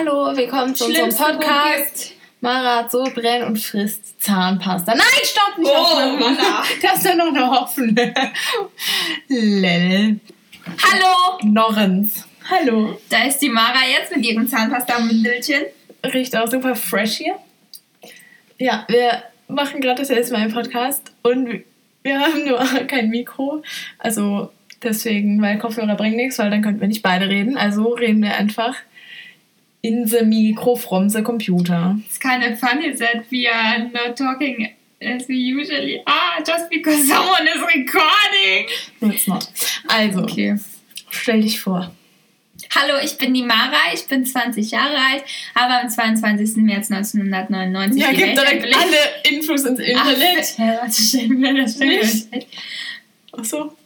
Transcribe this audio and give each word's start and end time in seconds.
Hallo, 0.00 0.30
willkommen 0.36 0.76
zu 0.76 0.84
unserem 0.84 1.08
Podcast. 1.10 2.12
Mara 2.40 2.76
hat 2.76 2.90
so 2.92 3.02
brennt 3.02 3.44
und 3.46 3.58
frisst 3.58 4.22
Zahnpasta. 4.22 4.94
Nein, 4.94 5.04
stopp 5.24 5.58
nicht 5.58 5.72
Oh. 5.74 6.16
Manna. 6.20 6.62
Das 6.80 6.98
ist 6.98 7.04
ja 7.04 7.16
noch 7.16 7.34
eine 7.34 7.50
Hoffnung. 7.50 7.96
Lell. 9.26 10.20
Hallo! 10.84 11.40
Norrens. 11.42 12.28
Hallo. 12.48 12.96
Da 13.10 13.24
ist 13.24 13.40
die 13.40 13.48
Mara 13.48 13.80
jetzt 13.90 14.14
mit 14.14 14.24
ihrem 14.24 14.46
Zahnpasta-Mündelchen. 14.46 15.62
Riecht 16.06 16.36
auch 16.36 16.46
super 16.46 16.76
fresh 16.76 17.16
hier. 17.16 17.34
Ja, 18.56 18.84
wir 18.86 19.24
machen 19.48 19.80
gerade 19.80 20.02
das 20.02 20.10
erste 20.10 20.32
Mal 20.34 20.42
einen 20.42 20.54
Podcast 20.54 21.10
und 21.24 21.64
wir 22.04 22.20
haben 22.20 22.44
nur 22.44 22.58
kein 22.86 23.10
Mikro. 23.10 23.64
Also 23.98 24.52
deswegen, 24.80 25.42
weil 25.42 25.58
Kopfhörer 25.58 25.96
bringen 25.96 26.14
nichts, 26.18 26.38
weil 26.38 26.50
dann 26.50 26.62
könnten 26.62 26.82
wir 26.82 26.86
nicht 26.86 27.02
beide 27.02 27.28
reden. 27.28 27.56
Also 27.56 27.88
reden 27.94 28.22
wir 28.22 28.36
einfach 28.36 28.76
in 29.82 30.06
the 30.06 30.24
micro 30.24 30.74
from 30.76 31.08
the 31.08 31.22
computer. 31.22 31.96
It's 32.06 32.18
kind 32.18 32.42
of 32.44 32.58
funny 32.58 32.92
that 32.92 33.24
we 33.30 33.46
are 33.48 33.78
not 33.92 34.16
talking 34.16 34.74
as 35.00 35.28
we 35.28 35.36
usually 35.36 36.02
are, 36.06 36.42
just 36.44 36.68
because 36.70 37.06
someone 37.14 37.46
is 37.46 37.60
recording. 37.62 38.68
No, 39.00 39.08
it's 39.10 39.26
not. 39.28 39.48
Also, 39.88 40.22
Okay. 40.22 40.56
stell 41.10 41.40
dich 41.40 41.60
vor. 41.60 41.90
Hallo, 42.74 42.98
ich 43.02 43.16
bin 43.16 43.32
die 43.34 43.44
Mara, 43.44 43.94
ich 43.94 44.04
bin 44.08 44.26
20 44.26 44.72
Jahre 44.72 44.96
alt, 44.96 45.22
habe 45.54 45.74
am 45.74 45.88
22. 45.88 46.56
März 46.64 46.90
1999 46.90 48.02
Ja, 48.02 48.10
die 48.10 48.16
gib 48.16 48.26
Welt 48.26 48.36
direkt 48.36 48.64
erblickt. 48.64 48.76
alle 48.76 49.36
Infos 49.36 49.64
ins 49.64 49.78
Internet. 49.78 50.54
Ach, 50.54 50.58
hä, 50.58 50.78
warte, 50.80 50.92
stell 51.02 51.28
mir 51.28 51.54
das 51.54 51.74
stell 51.76 51.86
mir 51.88 52.00
das 52.00 52.30
Nicht? 52.32 52.48
Achso. 53.32 53.76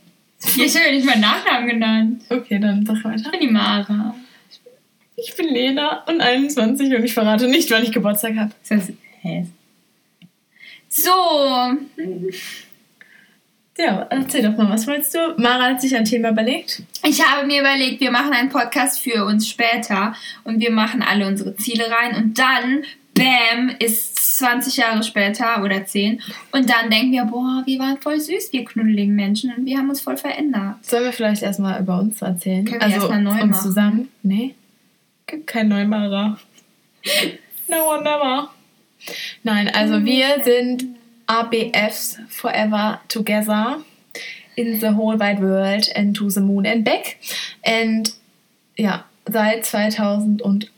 Ja, 0.56 0.64
ich 0.64 0.74
habe 0.74 0.86
ja 0.86 0.92
nicht 0.92 1.04
meinen 1.06 1.20
Nachnamen 1.20 1.68
genannt. 1.68 2.22
Okay, 2.30 2.58
dann 2.58 2.84
sag 2.86 2.96
Ich 2.96 3.04
weiter. 3.04 3.30
bin 3.30 3.40
die 3.40 3.46
Mara. 3.48 4.14
Ich 5.24 5.36
bin 5.36 5.48
Lena 5.48 6.04
und 6.08 6.20
21 6.20 6.94
und 6.94 7.04
ich 7.04 7.14
verrate 7.14 7.46
nicht, 7.48 7.70
wann 7.70 7.82
ich 7.82 7.92
Geburtstag 7.92 8.36
habe. 8.36 8.52
Hä? 9.20 9.46
So, 10.88 11.10
Ja, 13.78 14.06
erzähl 14.10 14.42
doch 14.42 14.56
mal, 14.56 14.68
was 14.68 14.86
wolltest 14.86 15.14
du? 15.14 15.18
Mara 15.38 15.70
hat 15.70 15.80
sich 15.80 15.96
ein 15.96 16.04
Thema 16.04 16.30
überlegt. 16.30 16.82
Ich 17.04 17.24
habe 17.24 17.46
mir 17.46 17.60
überlegt, 17.60 18.00
wir 18.00 18.10
machen 18.10 18.32
einen 18.32 18.50
Podcast 18.50 19.00
für 19.00 19.24
uns 19.24 19.48
später 19.48 20.14
und 20.44 20.60
wir 20.60 20.70
machen 20.70 21.02
alle 21.02 21.26
unsere 21.26 21.56
Ziele 21.56 21.84
rein 21.90 22.16
und 22.16 22.38
dann, 22.38 22.84
bam, 23.14 23.74
ist 23.78 24.38
20 24.38 24.76
Jahre 24.76 25.02
später 25.02 25.62
oder 25.64 25.86
10 25.86 26.20
und 26.50 26.68
dann 26.68 26.90
denken 26.90 27.12
wir, 27.12 27.24
boah, 27.24 27.62
wir 27.64 27.78
waren 27.78 27.98
voll 27.98 28.20
süß, 28.20 28.52
wir 28.52 28.64
knuddeligen 28.64 29.14
Menschen 29.14 29.54
und 29.56 29.64
wir 29.64 29.78
haben 29.78 29.88
uns 29.88 30.00
voll 30.00 30.16
verändert. 30.16 30.76
Sollen 30.82 31.04
wir 31.04 31.12
vielleicht 31.12 31.42
erstmal 31.42 31.80
über 31.80 31.98
uns 31.98 32.20
erzählen? 32.20 32.64
Können 32.64 32.80
wir 32.80 32.86
also 32.86 32.96
erstmal 32.96 33.22
neu 33.22 33.42
uns 33.42 33.52
machen. 33.52 33.62
zusammen? 33.62 34.08
Nee. 34.22 34.54
Gibt 35.32 35.46
kein 35.46 35.68
Neumara. 35.68 36.38
No 37.66 37.86
one 37.88 38.02
never. 38.02 38.50
Nein, 39.42 39.66
also 39.74 40.04
wir 40.04 40.42
sind 40.44 40.84
ABFs 41.26 42.18
Forever 42.28 43.00
Together 43.08 43.82
in 44.56 44.78
the 44.78 44.88
whole 44.88 45.18
wide 45.18 45.40
world 45.40 45.88
and 45.94 46.14
to 46.14 46.28
the 46.28 46.40
moon 46.40 46.66
and 46.66 46.84
back. 46.84 47.16
And 47.62 48.12
ja, 48.76 49.06
seit 49.24 49.64
2008. 49.64 50.68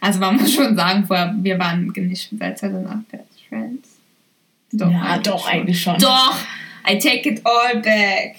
Also 0.00 0.20
man 0.20 0.36
muss 0.36 0.54
schon 0.54 0.76
sagen, 0.76 1.04
vorher, 1.04 1.34
wir 1.38 1.58
waren 1.58 1.88
nicht 1.88 2.28
seit 2.38 2.60
2008 2.60 3.08
Best 3.08 3.24
Friends. 3.48 3.88
Ja, 4.70 5.18
doch, 5.18 5.48
eigentlich 5.48 5.82
schon. 5.82 5.98
Doch, 5.98 6.38
I 6.88 6.96
take 6.96 7.28
it 7.28 7.44
all 7.44 7.80
back. 7.82 8.36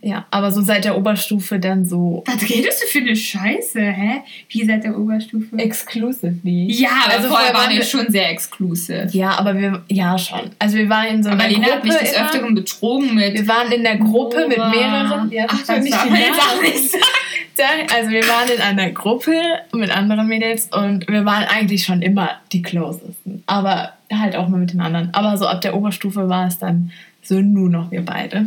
Ja, 0.00 0.26
aber 0.30 0.52
so 0.52 0.60
seit 0.62 0.84
der 0.84 0.96
Oberstufe 0.96 1.58
dann 1.58 1.84
so 1.84 2.22
Was 2.26 2.42
redest 2.48 2.82
du 2.82 2.86
für 2.86 2.98
eine 3.00 3.16
Scheiße, 3.16 3.80
hä? 3.80 4.20
Wie 4.48 4.64
seit 4.64 4.84
der 4.84 4.96
Oberstufe? 4.96 5.58
exclusively. 5.58 6.70
ja, 6.72 6.88
aber 7.04 7.14
Also 7.14 7.28
vorher 7.28 7.52
waren 7.52 7.74
wir 7.74 7.82
schon 7.82 8.08
sehr 8.08 8.30
exklusiv. 8.30 9.12
Ja, 9.12 9.36
aber 9.38 9.58
wir, 9.58 9.82
ja 9.88 10.16
schon. 10.16 10.50
Also 10.60 10.76
wir 10.76 10.88
waren 10.88 11.06
in 11.16 11.22
so 11.24 11.30
einer 11.30 11.42
Aber 11.42 11.52
Lena 11.52 11.64
Gruppe 11.66 11.76
hat 11.76 11.84
mich 11.84 11.94
des 11.96 12.12
immer. 12.12 12.24
Öfteren 12.26 12.54
betrogen 12.54 13.14
mit. 13.14 13.34
Wir 13.34 13.48
waren 13.48 13.72
in 13.72 13.82
der 13.82 13.96
Gruppe 13.96 14.46
mit 14.48 14.56
Nora. 14.58 14.70
mehreren. 14.70 15.32
Ja, 15.32 15.46
Ach, 15.48 15.66
das 15.66 15.82
nicht 15.82 15.92
darf 15.92 16.08
man 16.08 16.20
jetzt 16.20 16.40
auch 16.40 16.62
nicht 16.62 16.90
sagen. 16.92 17.86
Also 17.96 18.10
wir 18.10 18.22
waren 18.28 18.48
in 18.54 18.60
einer 18.60 18.90
Gruppe 18.92 19.32
mit 19.72 19.90
anderen 19.90 20.28
Mädels 20.28 20.68
und 20.72 21.08
wir 21.08 21.24
waren 21.24 21.42
eigentlich 21.44 21.84
schon 21.84 22.02
immer 22.02 22.30
die 22.52 22.62
closesten. 22.62 23.42
Aber 23.46 23.94
halt 24.12 24.36
auch 24.36 24.46
mal 24.48 24.58
mit 24.60 24.72
den 24.72 24.80
anderen. 24.80 25.12
Aber 25.12 25.36
so 25.36 25.46
ab 25.48 25.60
der 25.60 25.74
Oberstufe 25.74 26.28
war 26.28 26.46
es 26.46 26.58
dann 26.58 26.92
so 27.22 27.40
nur 27.40 27.68
noch 27.68 27.90
wir 27.90 28.04
beide. 28.04 28.46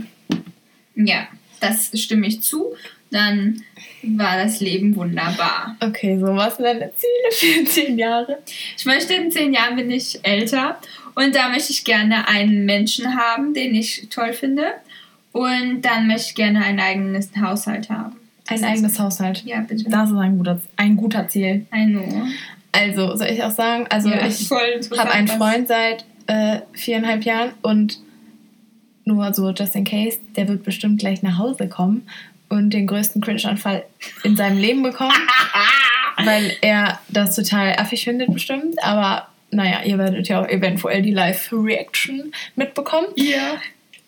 Ja, 0.95 1.27
das 1.61 1.91
stimme 1.99 2.27
ich 2.27 2.41
zu. 2.41 2.73
Dann 3.09 3.63
war 4.03 4.37
das 4.37 4.59
Leben 4.59 4.95
wunderbar. 4.95 5.75
Okay, 5.79 6.17
so 6.19 6.27
was 6.27 6.57
sind 6.57 6.65
deine 6.65 6.91
Ziele 6.95 7.63
für 7.63 7.65
zehn 7.65 7.97
Jahre? 7.97 8.39
Ich 8.77 8.85
möchte 8.85 9.13
in 9.13 9.31
zehn 9.31 9.53
Jahren 9.53 9.75
bin 9.75 9.91
ich 9.91 10.19
älter 10.23 10.79
und 11.15 11.35
da 11.35 11.49
möchte 11.49 11.71
ich 11.71 11.83
gerne 11.83 12.27
einen 12.27 12.65
Menschen 12.65 13.15
haben, 13.17 13.53
den 13.53 13.75
ich 13.75 14.07
toll 14.09 14.33
finde. 14.33 14.73
Und 15.33 15.81
dann 15.81 16.07
möchte 16.07 16.29
ich 16.29 16.35
gerne 16.35 16.63
einen 16.63 16.79
eigenen 16.79 17.23
Haushalt 17.41 17.89
haben. 17.89 18.17
Ein 18.47 18.63
eigenes 18.63 18.99
Haushalt. 18.99 19.43
Ja, 19.45 19.61
bitte. 19.61 19.85
Das 19.89 20.09
ist 20.09 20.17
ein 20.17 20.37
guter, 20.37 20.59
ein 20.75 20.97
guter 20.97 21.27
Ziel. 21.27 21.65
I 21.73 21.85
know. 21.85 22.27
Also, 22.73 23.15
soll 23.15 23.27
ich 23.27 23.43
auch 23.43 23.51
sagen, 23.51 23.85
also 23.89 24.09
ja, 24.09 24.25
ich 24.25 24.49
habe 24.49 25.11
einen 25.11 25.27
Freund 25.27 25.67
seit 25.67 26.05
äh, 26.27 26.59
viereinhalb 26.73 27.23
Jahren 27.23 27.51
und 27.61 27.99
nur 29.05 29.33
so 29.33 29.49
just 29.51 29.75
in 29.75 29.83
case, 29.83 30.19
der 30.35 30.47
wird 30.47 30.63
bestimmt 30.63 30.99
gleich 30.99 31.21
nach 31.23 31.37
Hause 31.37 31.67
kommen 31.67 32.07
und 32.49 32.71
den 32.71 32.87
größten 32.87 33.21
Cringe-Anfall 33.21 33.83
in 34.23 34.35
seinem 34.35 34.57
Leben 34.57 34.83
bekommen, 34.83 35.13
weil 36.23 36.55
er 36.61 36.99
das 37.09 37.35
total 37.35 37.75
affig 37.77 38.03
findet 38.03 38.31
bestimmt. 38.33 38.81
Aber 38.83 39.27
naja, 39.51 39.81
ihr 39.83 39.97
werdet 39.97 40.27
ja 40.27 40.41
auch 40.41 40.47
eventuell 40.47 41.01
die 41.01 41.11
Live-Reaction 41.11 42.31
mitbekommen. 42.55 43.07
Ja. 43.15 43.55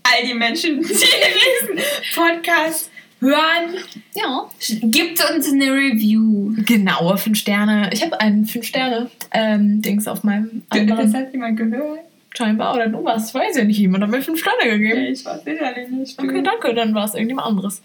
All 0.03 0.27
die 0.27 0.33
Menschen, 0.33 0.81
die 0.81 0.87
diesen 0.87 1.79
Podcast 2.13 2.91
hören, 3.21 3.75
Ja. 4.15 4.49
gibt 4.81 5.23
uns 5.31 5.49
eine 5.51 5.71
Review. 5.71 6.53
Genau, 6.65 7.15
fünf 7.15 7.37
Sterne. 7.37 7.89
Ich 7.93 8.03
habe 8.03 8.19
einen 8.19 8.45
fünf 8.45 8.65
Sterne 8.65 9.09
ähm, 9.31 9.81
Dings 9.81 10.07
auf 10.07 10.23
meinem 10.23 10.63
Das 10.69 10.81
anderen 10.81 11.13
hat 11.13 11.31
jemand 11.31 11.57
gehört? 11.57 11.99
Scheinbar 12.35 12.75
oder 12.75 12.88
du 12.88 13.03
was, 13.03 13.33
weiß 13.33 13.57
ja 13.57 13.63
nicht. 13.63 13.77
Jemand 13.77 14.03
hat 14.03 14.11
mir 14.11 14.21
fünf 14.21 14.39
Sterne 14.39 14.77
gegeben. 14.77 15.01
Ich 15.05 15.25
weiß 15.25 15.44
sicherlich 15.44 15.89
nicht. 15.89 16.19
Okay, 16.19 16.41
danke, 16.41 16.73
dann 16.73 16.94
war 16.94 17.05
es 17.05 17.13
irgendjemand 17.13 17.47
anderes. 17.47 17.81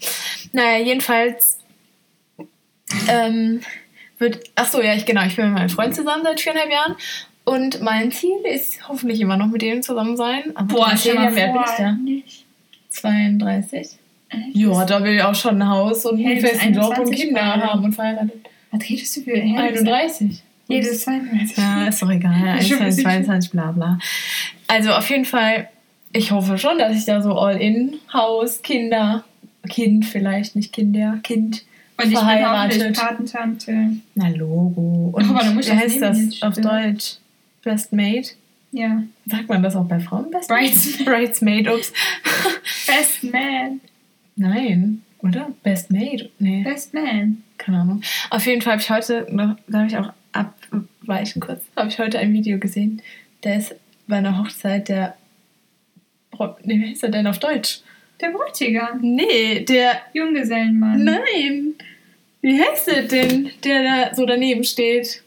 Naja, 0.51 0.83
jedenfalls 0.83 1.59
ähm, 3.07 3.61
wird. 4.17 4.43
Ach 4.55 4.67
so, 4.67 4.81
ja, 4.81 4.95
ich 4.95 5.05
genau, 5.05 5.25
ich 5.25 5.35
bin 5.35 5.45
mit 5.45 5.55
meinem 5.55 5.69
Freund 5.69 5.95
zusammen 5.95 6.23
seit 6.23 6.39
viereinhalb 6.39 6.71
Jahren. 6.71 6.95
Und 7.45 7.81
mein 7.81 8.11
Ziel 8.11 8.37
ist 8.43 8.87
hoffentlich 8.87 9.19
immer 9.21 9.37
noch 9.37 9.47
mit 9.47 9.61
dem 9.61 9.81
zusammen 9.81 10.17
sein. 10.17 10.55
Aber 10.55 10.75
Boah, 10.75 10.97
stell 10.97 11.15
mal 11.15 11.35
Jahren, 11.35 11.35
wie 11.35 11.41
alt 11.41 11.53
bin 11.53 11.61
ich 11.61 11.77
da? 11.77 11.91
Nicht. 11.93 12.45
32. 12.89 13.97
Ja, 14.53 14.85
da 14.85 15.03
will 15.03 15.15
ich 15.15 15.23
auch 15.23 15.33
schon 15.33 15.61
ein 15.61 15.67
Haus 15.67 16.05
und 16.05 16.19
Hey, 16.19 16.33
einen 16.33 16.41
du 16.41 16.47
festen 16.47 16.73
Job 16.73 16.89
und 16.89 17.07
21 17.07 17.25
Kinder 17.25 17.41
haben 17.41 17.83
und 17.83 17.93
verheiratet. 17.93 18.47
Was 18.71 18.89
redest 18.89 19.17
du 19.17 19.21
für 19.21 19.35
Hä, 19.35 19.57
31. 19.57 20.43
Jedes 20.69 21.01
32. 21.03 21.57
Ja, 21.57 21.87
ist 21.87 22.01
doch 22.01 22.09
egal. 22.11 22.33
Schon 22.61 22.77
ein 22.77 22.83
21, 22.83 22.85
bisschen 22.85 23.03
22, 23.25 23.51
bla 23.51 23.71
bla. 23.71 23.99
Also 24.67 24.91
auf 24.91 25.09
jeden 25.09 25.25
Fall, 25.25 25.67
ich 26.13 26.31
hoffe 26.31 26.57
schon, 26.57 26.77
dass 26.77 26.95
ich 26.95 27.05
da 27.05 27.21
so 27.21 27.33
all 27.37 27.57
in, 27.59 27.95
Haus, 28.13 28.61
Kinder, 28.61 29.23
Kind 29.67 30.05
vielleicht, 30.05 30.55
nicht 30.55 30.71
Kinder, 30.71 31.19
Kind, 31.23 31.65
Und 31.97 32.05
ich 32.05 32.09
bin 32.11 32.17
verheiratet. 32.17 32.79
hoffentlich 32.81 32.97
Patentante. 32.99 33.89
Na 34.15 34.29
Logo. 34.29 35.09
Und 35.13 35.29
Aber 35.29 35.43
du 35.43 35.51
musst 35.51 35.69
wie 35.69 35.75
heißt 35.75 36.01
das 36.01 36.41
auf. 36.43 36.53
Deutsch? 36.55 37.15
Best 37.63 37.91
Mate? 37.91 38.29
Ja. 38.71 39.01
Sagt 39.25 39.49
man 39.49 39.63
das 39.63 39.75
auch 39.75 39.85
bei 39.85 39.99
Frauen? 39.99 40.29
Best 40.29 40.47
Bridesmaid. 40.49 41.05
Bridesmaid, 41.05 41.67
ups. 41.67 41.91
Best 42.85 43.23
Man. 43.23 43.81
Nein, 44.35 45.01
oder? 45.23 45.49
Best 45.63 45.91
Mate? 45.91 46.29
Nee, 46.39 46.63
Best 46.63 46.93
Man. 46.93 47.43
keine 47.57 47.79
Ahnung. 47.79 48.01
Auf 48.29 48.45
jeden 48.45 48.61
Fall 48.61 48.73
habe 48.73 48.81
ich 48.83 48.89
heute, 48.91 49.27
noch, 49.31 49.55
darf 49.67 49.87
ich 49.87 49.97
auch 49.97 50.13
abweichen 50.31 51.41
kurz, 51.41 51.63
habe 51.75 51.89
ich 51.89 51.99
heute 51.99 52.19
ein 52.19 52.33
Video 52.33 52.57
gesehen. 52.59 53.01
Da 53.41 53.55
ist 53.55 53.75
bei 54.07 54.17
einer 54.17 54.37
Hochzeit 54.37 54.89
der, 54.89 55.15
nee, 56.63 56.79
wie 56.79 56.91
heißt 56.91 57.03
er 57.03 57.09
denn 57.09 57.27
auf 57.27 57.39
Deutsch? 57.39 57.81
Der 58.21 58.29
Bräutigam. 58.29 58.99
Nee, 59.01 59.61
der, 59.61 60.01
Junggesellenmann. 60.13 61.03
nein. 61.03 61.73
Wie 62.41 62.61
heißt 62.61 62.87
der 62.87 63.03
denn, 63.03 63.51
der 63.63 63.83
da 63.83 64.15
so 64.15 64.25
daneben 64.25 64.63
steht? 64.63 65.23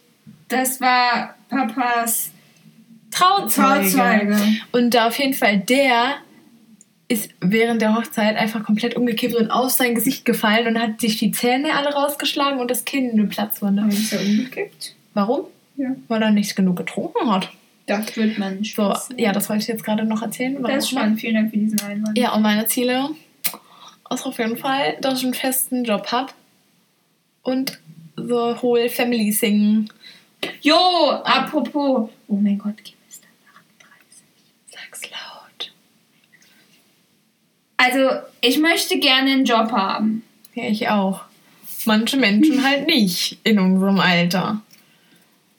Das 0.48 0.80
war 0.80 1.36
Papas 1.48 2.32
Trauzeuge. 3.10 3.90
Trauzeuge. 3.90 4.36
Und 4.72 4.94
da 4.94 5.08
auf 5.08 5.18
jeden 5.18 5.34
Fall 5.34 5.58
der 5.58 6.16
ist 7.12 7.30
während 7.40 7.82
der 7.82 7.94
Hochzeit 7.94 8.36
einfach 8.36 8.64
komplett 8.64 8.96
umgekippt 8.96 9.34
und 9.34 9.50
auf 9.50 9.70
sein 9.70 9.94
Gesicht 9.94 10.24
gefallen 10.24 10.66
und 10.66 10.80
hat 10.80 11.00
sich 11.00 11.18
die 11.18 11.30
Zähne 11.30 11.74
alle 11.74 11.92
rausgeschlagen 11.92 12.58
und 12.58 12.70
das 12.70 12.86
Kinn 12.86 13.10
eine 13.10 13.26
Platzwunde. 13.26 13.82
Haben 13.82 13.90
wir 13.90 13.98
uns 13.98 14.10
ja 14.10 14.18
umgekippt? 14.18 14.94
Warum? 15.12 15.44
Ja. 15.76 15.90
Weil 16.08 16.22
er 16.22 16.30
nicht 16.30 16.56
genug 16.56 16.76
getrunken 16.76 17.30
hat. 17.30 17.50
Das 17.86 18.16
wird 18.16 18.38
man 18.38 18.64
So, 18.64 18.94
ja, 19.16 19.32
das 19.32 19.48
wollte 19.50 19.62
ich 19.62 19.68
jetzt 19.68 19.84
gerade 19.84 20.04
noch 20.04 20.22
erzählen. 20.22 20.62
Das 20.62 20.84
ist 20.84 20.90
spannend. 20.90 21.20
Vielen 21.20 21.34
Dank 21.34 21.50
für 21.50 21.58
diesen 21.58 21.80
Einwand. 21.80 22.16
Ja, 22.16 22.32
und 22.32 22.42
meine 22.42 22.66
Ziele 22.66 23.10
ist 24.10 24.26
auf 24.26 24.38
jeden 24.38 24.56
Fall, 24.56 24.96
dass 25.00 25.18
ich 25.18 25.24
einen 25.24 25.34
festen 25.34 25.84
Job 25.84 26.12
habe 26.12 26.32
und 27.42 27.78
so 28.16 28.62
Whole 28.62 28.88
Family 28.88 29.32
Singen. 29.32 29.90
Jo, 30.62 30.76
apropos. 31.24 32.08
Oh 32.28 32.36
mein 32.36 32.58
Gott, 32.58 32.82
Kim 32.84 32.96
ist 33.08 33.22
dann 33.22 33.30
38. 33.90 34.22
Sag's 34.70 35.10
laut. 35.10 35.72
Also, 37.84 38.10
ich 38.40 38.58
möchte 38.58 39.00
gerne 39.00 39.32
einen 39.32 39.44
Job 39.44 39.72
haben. 39.72 40.22
Ja, 40.54 40.68
ich 40.68 40.88
auch. 40.88 41.22
Manche 41.84 42.16
Menschen 42.16 42.62
halt 42.68 42.86
nicht 42.86 43.38
in 43.42 43.58
unserem 43.58 43.98
Alter. 43.98 44.62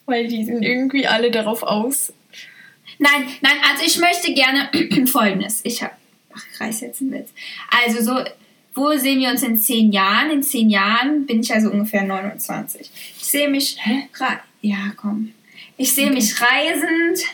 Weil 0.06 0.30
die 0.30 0.46
sind 0.46 0.64
irgendwie 0.64 1.06
alle 1.06 1.32
darauf 1.32 1.64
aus. 1.64 2.14
Nein, 2.98 3.28
nein, 3.42 3.58
also 3.70 3.86
ich 3.86 3.98
möchte 4.00 4.34
gerne 4.34 4.70
folgendes. 5.06 5.60
Ich 5.66 5.84
habe. 5.84 5.94
Ach, 6.34 6.46
ich 6.54 6.62
reiß 6.62 6.80
jetzt 6.82 7.02
einen 7.02 7.12
Witz. 7.12 7.30
Also, 7.84 8.02
so, 8.02 8.24
wo 8.74 8.98
sehen 8.98 9.20
wir 9.20 9.30
uns 9.30 9.44
in 9.44 9.58
zehn 9.58 9.92
Jahren? 9.92 10.32
In 10.32 10.44
zehn 10.44 10.70
Jahren 10.70 11.26
bin 11.26 11.42
ich 11.42 11.54
also 11.54 11.72
ungefähr 11.72 12.04
29. 12.04 12.90
Ich 13.20 13.26
sehe 13.26 13.50
mich. 13.50 13.76
Hä? 13.82 14.08
Ja, 14.62 14.94
komm. 14.96 15.34
Ich 15.76 15.94
sehe 15.94 16.10
mich 16.10 16.34
reisend. 16.40 17.26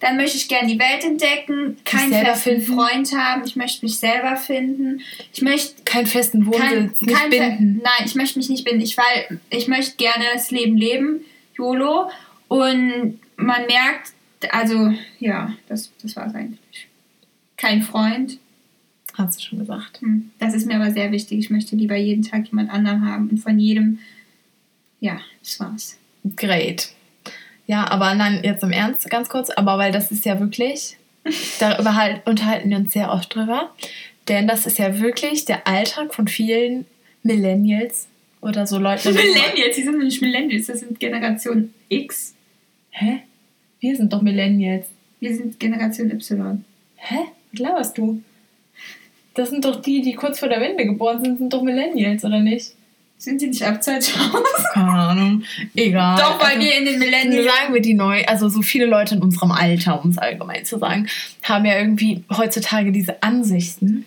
Dann 0.00 0.16
möchte 0.16 0.36
ich 0.36 0.48
gerne 0.48 0.68
die 0.68 0.78
Welt 0.78 1.04
entdecken. 1.04 1.76
Keinen 1.84 2.12
festen 2.12 2.60
finden. 2.60 2.74
Freund 2.74 3.12
haben. 3.12 3.42
Ich 3.44 3.56
möchte 3.56 3.84
mich 3.84 3.98
selber 3.98 4.36
finden. 4.36 5.00
Ich 5.32 5.42
möchte 5.42 5.82
Keinen 5.84 6.06
festen 6.06 6.50
kein, 6.50 6.84
Wohnsitz, 6.86 7.00
nicht 7.02 7.16
kein 7.16 7.30
binden. 7.30 7.80
Nein, 7.82 8.06
ich 8.06 8.14
möchte 8.14 8.38
mich 8.38 8.48
nicht 8.48 8.64
binden. 8.64 8.82
Ich, 8.82 8.96
weil, 8.96 9.40
ich 9.50 9.68
möchte 9.68 9.96
gerne 9.96 10.24
das 10.32 10.50
Leben 10.50 10.76
leben, 10.76 11.20
YOLO. 11.56 12.10
Und 12.48 13.18
man 13.36 13.66
merkt, 13.66 14.12
also, 14.50 14.92
ja, 15.18 15.54
das, 15.68 15.90
das 16.02 16.16
war 16.16 16.26
es 16.26 16.34
eigentlich. 16.34 16.86
Kein 17.56 17.82
Freund. 17.82 18.38
Hast 19.14 19.40
du 19.40 19.44
schon 19.44 19.58
gesagt. 19.58 20.00
Hm, 20.00 20.30
Das 20.38 20.54
ist 20.54 20.66
mir 20.66 20.76
aber 20.76 20.92
sehr 20.92 21.10
wichtig. 21.10 21.38
Ich 21.40 21.50
möchte 21.50 21.74
lieber 21.74 21.96
jeden 21.96 22.22
Tag 22.22 22.46
jemand 22.46 22.70
anderen 22.70 23.04
haben 23.04 23.28
und 23.30 23.38
von 23.38 23.58
jedem. 23.58 23.98
Ja, 25.00 25.20
das 25.40 25.58
war's. 25.58 25.98
Great. 26.36 26.90
Ja, 27.68 27.86
aber 27.90 28.14
nein, 28.14 28.40
jetzt 28.42 28.62
im 28.62 28.72
Ernst, 28.72 29.08
ganz 29.10 29.28
kurz, 29.28 29.50
aber 29.50 29.76
weil 29.76 29.92
das 29.92 30.10
ist 30.10 30.24
ja 30.24 30.40
wirklich, 30.40 30.96
darüber 31.60 31.94
halt, 31.94 32.26
unterhalten 32.26 32.70
wir 32.70 32.78
uns 32.78 32.94
sehr 32.94 33.12
oft 33.12 33.34
drüber, 33.34 33.70
denn 34.26 34.48
das 34.48 34.64
ist 34.64 34.78
ja 34.78 34.98
wirklich 34.98 35.44
der 35.44 35.66
Alltag 35.66 36.14
von 36.14 36.28
vielen 36.28 36.86
Millennials 37.22 38.08
oder 38.40 38.66
so 38.66 38.78
Leuten. 38.78 39.12
Millennials, 39.14 39.76
die 39.76 39.82
sind 39.82 39.98
nicht 39.98 40.22
Millennials, 40.22 40.66
das 40.66 40.80
sind 40.80 40.98
Generation 40.98 41.74
X. 41.90 42.34
Hä? 42.90 43.20
Wir 43.80 43.96
sind 43.96 44.14
doch 44.14 44.22
Millennials. 44.22 44.86
Wir 45.20 45.36
sind 45.36 45.60
Generation 45.60 46.10
Y. 46.10 46.64
Hä? 46.96 47.18
Was 47.52 47.60
laberst 47.60 47.98
du? 47.98 48.22
Das 49.34 49.50
sind 49.50 49.66
doch 49.66 49.82
die, 49.82 50.00
die 50.00 50.14
kurz 50.14 50.38
vor 50.38 50.48
der 50.48 50.62
Wende 50.62 50.86
geboren 50.86 51.22
sind, 51.22 51.36
sind 51.36 51.52
doch 51.52 51.62
Millennials, 51.62 52.24
oder 52.24 52.40
nicht? 52.40 52.72
Sind 53.18 53.42
die 53.42 53.48
nicht 53.48 53.62
ab 53.64 53.82
2000? 53.82 54.44
Keine 54.74 54.90
Ahnung. 54.90 55.42
Egal. 55.74 56.16
Doch, 56.20 56.38
weil 56.40 56.56
Also- 56.56 56.60
wir 56.60 56.76
in 56.78 56.84
den 56.84 56.98
Millennials. 56.98 57.46
sagen 57.52 57.74
wir 57.74 57.80
die 57.80 57.94
neu, 57.94 58.24
also 58.26 58.48
so 58.48 58.62
viele 58.62 58.86
Leute 58.86 59.16
in 59.16 59.22
unserem 59.22 59.50
Alter, 59.50 60.02
um 60.04 60.10
es 60.10 60.18
allgemein 60.18 60.64
zu 60.64 60.78
sagen, 60.78 61.08
haben 61.42 61.64
ja 61.64 61.78
irgendwie 61.78 62.22
heutzutage 62.34 62.92
diese 62.92 63.22
Ansichten, 63.22 64.06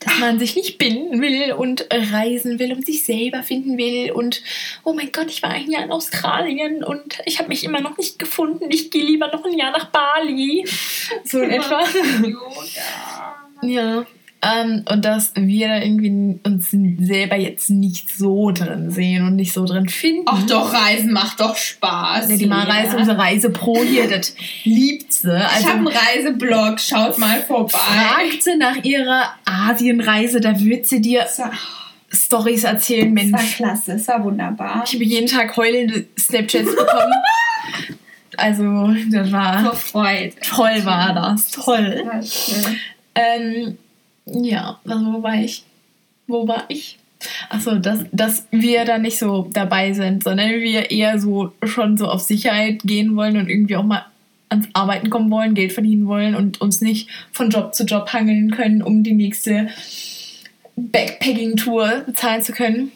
dass 0.00 0.18
man 0.18 0.38
sich 0.38 0.56
nicht 0.56 0.78
binden 0.78 1.20
will 1.22 1.52
und 1.52 1.86
reisen 1.92 2.58
will 2.58 2.72
und 2.72 2.84
sich 2.84 3.04
selber 3.04 3.42
finden 3.42 3.78
will 3.78 4.10
und 4.10 4.42
oh 4.84 4.92
mein 4.92 5.12
Gott, 5.12 5.26
ich 5.28 5.42
war 5.42 5.50
ein 5.50 5.70
Jahr 5.70 5.84
in 5.84 5.92
Australien 5.92 6.82
und 6.82 7.18
ich 7.26 7.38
habe 7.38 7.48
mich 7.48 7.62
immer 7.62 7.80
noch 7.80 7.96
nicht 7.96 8.18
gefunden. 8.18 8.64
Ich 8.70 8.90
gehe 8.90 9.04
lieber 9.04 9.28
noch 9.28 9.44
ein 9.44 9.56
Jahr 9.56 9.70
nach 9.70 9.86
Bali. 9.90 10.66
So 11.24 11.40
in 11.40 11.50
etwa. 11.50 11.82
Yoga. 12.22 13.36
Ja. 13.62 14.04
Ähm, 14.44 14.84
und 14.90 15.04
dass 15.04 15.32
wir 15.36 15.68
da 15.68 15.76
irgendwie 15.80 16.40
uns 16.44 16.70
selber 16.70 17.36
jetzt 17.36 17.70
nicht 17.70 18.10
so 18.16 18.50
drin 18.50 18.90
sehen 18.90 19.24
und 19.24 19.36
nicht 19.36 19.52
so 19.52 19.64
drin 19.64 19.88
finden. 19.88 20.24
Ach 20.26 20.42
doch, 20.46 20.72
Reisen 20.74 21.12
macht 21.12 21.38
doch 21.38 21.54
Spaß. 21.56 22.28
Ja, 22.28 22.36
die 22.36 22.46
Mara 22.46 22.80
ist 22.80 22.92
unsere 22.94 23.16
Reisepro 23.18 23.84
hier, 23.84 24.08
das 24.08 24.34
liebt 24.64 25.12
sie. 25.12 25.28
Ich 25.28 25.42
Also 25.54 25.68
habe 25.68 25.78
einen 25.78 25.86
Reiseblog, 25.88 26.80
schaut 26.80 27.18
mal 27.18 27.40
vorbei. 27.42 27.78
fragt 27.78 28.42
sie 28.42 28.56
nach 28.56 28.82
ihrer 28.82 29.32
Asienreise, 29.44 30.40
da 30.40 30.58
wird 30.58 30.86
sie 30.86 31.00
dir 31.00 31.20
Das 31.20 31.40
Stories 32.10 32.64
erzählen, 32.64 33.14
das 33.14 33.30
war 33.30 33.40
Mensch. 33.40 33.56
klasse, 33.56 33.92
es 33.92 34.08
war 34.08 34.24
wunderbar. 34.24 34.82
Ich 34.84 34.94
habe 34.94 35.04
jeden 35.04 35.28
Tag 35.28 35.56
heulende 35.56 36.06
Snapchats 36.18 36.68
bekommen. 36.74 37.12
Also, 38.38 38.64
das 39.10 39.28
Vor 39.28 39.38
war 39.38 39.74
Freude. 39.76 40.32
toll, 40.42 40.84
war 40.84 41.12
das. 41.14 41.50
Toll. 41.50 42.02
Das 42.02 42.14
war 42.14 42.22
schön. 42.64 42.78
Ähm, 43.14 43.78
ja, 44.26 44.80
also, 44.86 45.12
wo 45.12 45.22
war 45.22 45.34
ich? 45.36 45.64
Wo 46.26 46.46
war 46.46 46.64
ich? 46.68 46.98
Achso, 47.48 47.76
dass, 47.76 48.00
dass 48.10 48.46
wir 48.50 48.84
da 48.84 48.98
nicht 48.98 49.18
so 49.18 49.48
dabei 49.52 49.92
sind, 49.92 50.24
sondern 50.24 50.50
wir 50.50 50.90
eher 50.90 51.18
so 51.20 51.52
schon 51.64 51.96
so 51.96 52.08
auf 52.08 52.20
Sicherheit 52.20 52.80
gehen 52.82 53.14
wollen 53.16 53.36
und 53.36 53.48
irgendwie 53.48 53.76
auch 53.76 53.84
mal 53.84 54.06
ans 54.48 54.68
Arbeiten 54.74 55.08
kommen 55.08 55.30
wollen, 55.30 55.54
Geld 55.54 55.72
verdienen 55.72 56.06
wollen 56.06 56.34
und 56.34 56.60
uns 56.60 56.80
nicht 56.80 57.08
von 57.32 57.50
Job 57.50 57.74
zu 57.74 57.84
Job 57.84 58.12
hangeln 58.12 58.50
können, 58.50 58.82
um 58.82 59.02
die 59.02 59.14
nächste 59.14 59.68
Backpacking-Tour 60.76 62.04
bezahlen 62.06 62.42
zu 62.42 62.52
können. 62.52 62.92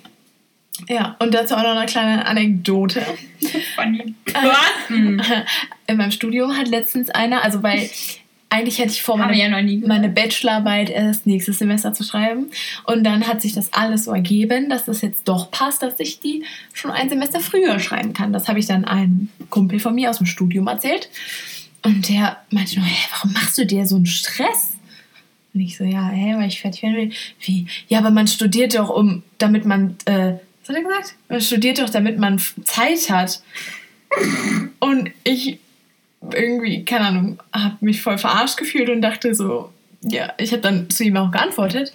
Ja, 0.88 1.16
und 1.18 1.32
dazu 1.32 1.54
auch 1.54 1.62
noch 1.62 1.76
eine 1.76 1.86
kleine 1.86 2.26
Anekdote. 2.26 3.00
Funny. 3.74 4.14
Was? 4.26 4.88
Hm. 4.88 5.22
In 5.86 5.96
meinem 5.96 6.10
Studium 6.10 6.56
hat 6.56 6.68
letztens 6.68 7.08
einer, 7.10 7.42
also 7.42 7.62
weil 7.62 7.88
eigentlich 8.48 8.78
hätte 8.78 8.92
ich 8.92 9.02
vor, 9.02 9.16
meine, 9.16 9.36
ja 9.36 9.48
meine 9.86 10.08
Bachelorarbeit 10.08 10.88
erst 10.88 11.26
nächstes 11.26 11.58
Semester 11.58 11.92
zu 11.92 12.04
schreiben. 12.04 12.50
Und 12.84 13.04
dann 13.04 13.26
hat 13.26 13.42
sich 13.42 13.54
das 13.54 13.72
alles 13.72 14.04
so 14.04 14.12
ergeben, 14.12 14.70
dass 14.70 14.84
das 14.84 15.02
jetzt 15.02 15.28
doch 15.28 15.50
passt, 15.50 15.82
dass 15.82 15.98
ich 15.98 16.20
die 16.20 16.44
schon 16.72 16.90
ein 16.90 17.08
Semester 17.08 17.40
früher 17.40 17.78
schreiben 17.80 18.12
kann. 18.12 18.32
Das 18.32 18.48
habe 18.48 18.58
ich 18.58 18.66
dann 18.66 18.84
einem 18.84 19.28
Kumpel 19.50 19.80
von 19.80 19.94
mir 19.94 20.10
aus 20.10 20.18
dem 20.18 20.26
Studium 20.26 20.68
erzählt. 20.68 21.08
Und 21.82 22.08
der 22.08 22.38
meinte 22.50 22.76
nur, 22.76 22.86
hä, 22.86 23.06
warum 23.12 23.32
machst 23.32 23.58
du 23.58 23.66
dir 23.66 23.86
so 23.86 23.96
einen 23.96 24.06
Stress? 24.06 24.72
Und 25.52 25.60
ich 25.60 25.76
so, 25.76 25.84
ja, 25.84 26.08
hä, 26.08 26.34
weil 26.36 26.48
ich 26.48 26.60
fertig 26.60 26.82
werden 26.82 26.96
will. 26.96 27.12
Wie? 27.40 27.66
Ja, 27.88 27.98
aber 27.98 28.10
man 28.10 28.28
studiert 28.28 28.76
doch, 28.76 28.90
um, 28.90 29.22
damit 29.38 29.64
man, 29.64 29.96
äh, 30.04 30.34
was 30.60 30.68
hat 30.68 30.76
er 30.76 30.82
gesagt? 30.82 31.14
Man 31.28 31.40
studiert 31.40 31.78
doch, 31.78 31.90
damit 31.90 32.18
man 32.18 32.40
Zeit 32.64 33.10
hat. 33.10 33.42
Und 34.78 35.10
ich 35.24 35.58
irgendwie, 36.34 36.84
keine 36.84 37.06
Ahnung, 37.06 37.38
habe 37.52 37.76
mich 37.80 38.02
voll 38.02 38.18
verarscht 38.18 38.56
gefühlt 38.56 38.88
und 38.88 39.02
dachte 39.02 39.34
so, 39.34 39.70
ja, 40.02 40.32
ich 40.38 40.52
habe 40.52 40.62
dann 40.62 40.90
zu 40.90 41.04
ihm 41.04 41.16
auch 41.16 41.30
geantwortet, 41.30 41.92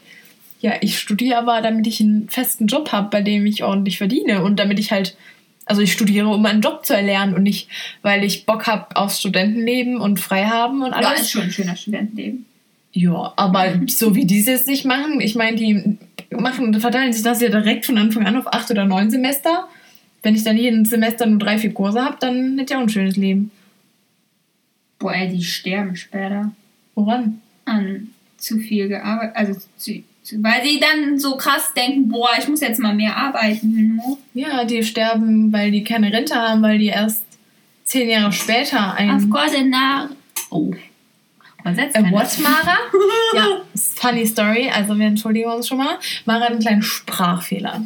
ja, 0.60 0.74
ich 0.82 1.00
studiere 1.00 1.40
aber, 1.40 1.62
damit 1.62 1.88
ich 1.88 2.02
einen 2.02 2.30
festen 2.30 2.68
Job 2.68 2.92
habe, 2.92 3.10
bei 3.10 3.22
dem 3.22 3.46
ich 3.46 3.64
ordentlich 3.64 3.98
verdiene 3.98 4.44
und 4.44 4.60
damit 4.60 4.80
ich 4.80 4.92
halt, 4.92 5.18
also 5.66 5.82
ich 5.82 5.92
studiere, 5.92 6.28
um 6.28 6.46
einen 6.46 6.62
Job 6.62 6.86
zu 6.86 6.94
erlernen 6.94 7.34
und 7.34 7.44
nicht, 7.44 7.68
weil 8.04 8.24
ich 8.24 8.46
Bock 8.46 8.68
habe 8.68 8.96
aufs 8.96 9.20
Studentenleben 9.20 9.98
und 9.98 10.20
frei 10.20 10.46
haben 10.46 10.84
und 10.84 10.92
Ja, 10.92 10.98
alles. 10.98 11.22
ist 11.22 11.32
schon 11.32 11.44
ein 11.44 11.52
schöner 11.52 11.76
Studentenleben. 11.76 12.46
Ja, 12.94 13.34
aber 13.38 13.80
so 13.88 14.16
wie 14.16 14.26
die 14.26 14.40
es 14.40 14.48
jetzt 14.48 14.68
nicht 14.68 14.86
machen, 14.86 15.22
ich 15.22 15.36
meine, 15.36 15.56
die 15.58 15.98
machen, 16.30 16.80
verteilen 16.80 17.14
sich 17.14 17.24
das 17.24 17.42
ja 17.42 17.50
direkt 17.50 17.86
von 17.86 17.98
Anfang 17.98 18.26
an 18.26 18.38
auf 18.38 18.54
acht 18.54 18.70
oder 18.70 18.86
neun 18.86 19.10
Semester. 19.10 19.68
Wenn 20.24 20.36
ich 20.36 20.44
dann 20.44 20.58
jeden 20.58 20.86
Semester 20.86 21.26
nur 21.26 21.40
drei, 21.40 21.58
vier 21.58 21.74
Kurse 21.74 22.04
habe, 22.04 22.18
dann 22.20 22.58
hätte 22.60 22.74
ich 22.74 22.78
auch 22.78 22.84
ein 22.84 22.90
schönes 22.90 23.16
Leben. 23.16 23.50
Boah, 25.02 25.14
ey, 25.14 25.28
die 25.30 25.44
sterben 25.44 25.96
später 25.96 26.52
Woran? 26.96 27.42
an 27.66 28.10
zu 28.38 28.60
viel 28.60 28.88
gearbeitet. 28.88 29.36
Also, 29.36 29.60
zu, 29.78 30.04
zu, 30.24 30.44
weil 30.44 30.64
sie 30.64 30.80
dann 30.80 31.18
so 31.20 31.36
krass 31.38 31.74
denken, 31.76 32.08
boah, 32.10 32.30
ich 32.40 32.48
muss 32.48 32.62
jetzt 32.62 32.80
mal 32.80 32.94
mehr 32.94 33.18
arbeiten. 33.18 33.96
ne? 33.98 34.18
Ja, 34.34 34.64
die 34.64 34.84
sterben, 34.84 35.52
weil 35.52 35.72
die 35.72 35.84
keine 35.84 36.14
Rente 36.14 36.36
haben, 36.36 36.62
weil 36.62 36.78
die 36.78 36.88
erst 36.88 37.26
zehn 37.84 38.08
Jahre 38.10 38.32
später 38.32 38.94
Of 38.94 39.00
ein. 39.00 39.30
course, 39.30 39.58
na. 39.68 40.10
Oh. 40.52 40.72
Man 41.64 41.76
setzt 41.76 41.96
Äh, 41.96 42.04
what, 42.12 42.40
Mara? 42.40 42.78
ja, 43.36 43.62
funny 43.76 44.26
story. 44.26 44.70
Also, 44.74 44.98
wir 44.98 45.08
entschuldigen 45.08 45.50
uns 45.50 45.68
schon 45.68 45.78
mal. 45.80 45.98
Mara 46.26 46.42
hat 46.42 46.52
einen 46.52 46.60
kleinen 46.60 46.82
Sprachfehler. 46.84 47.84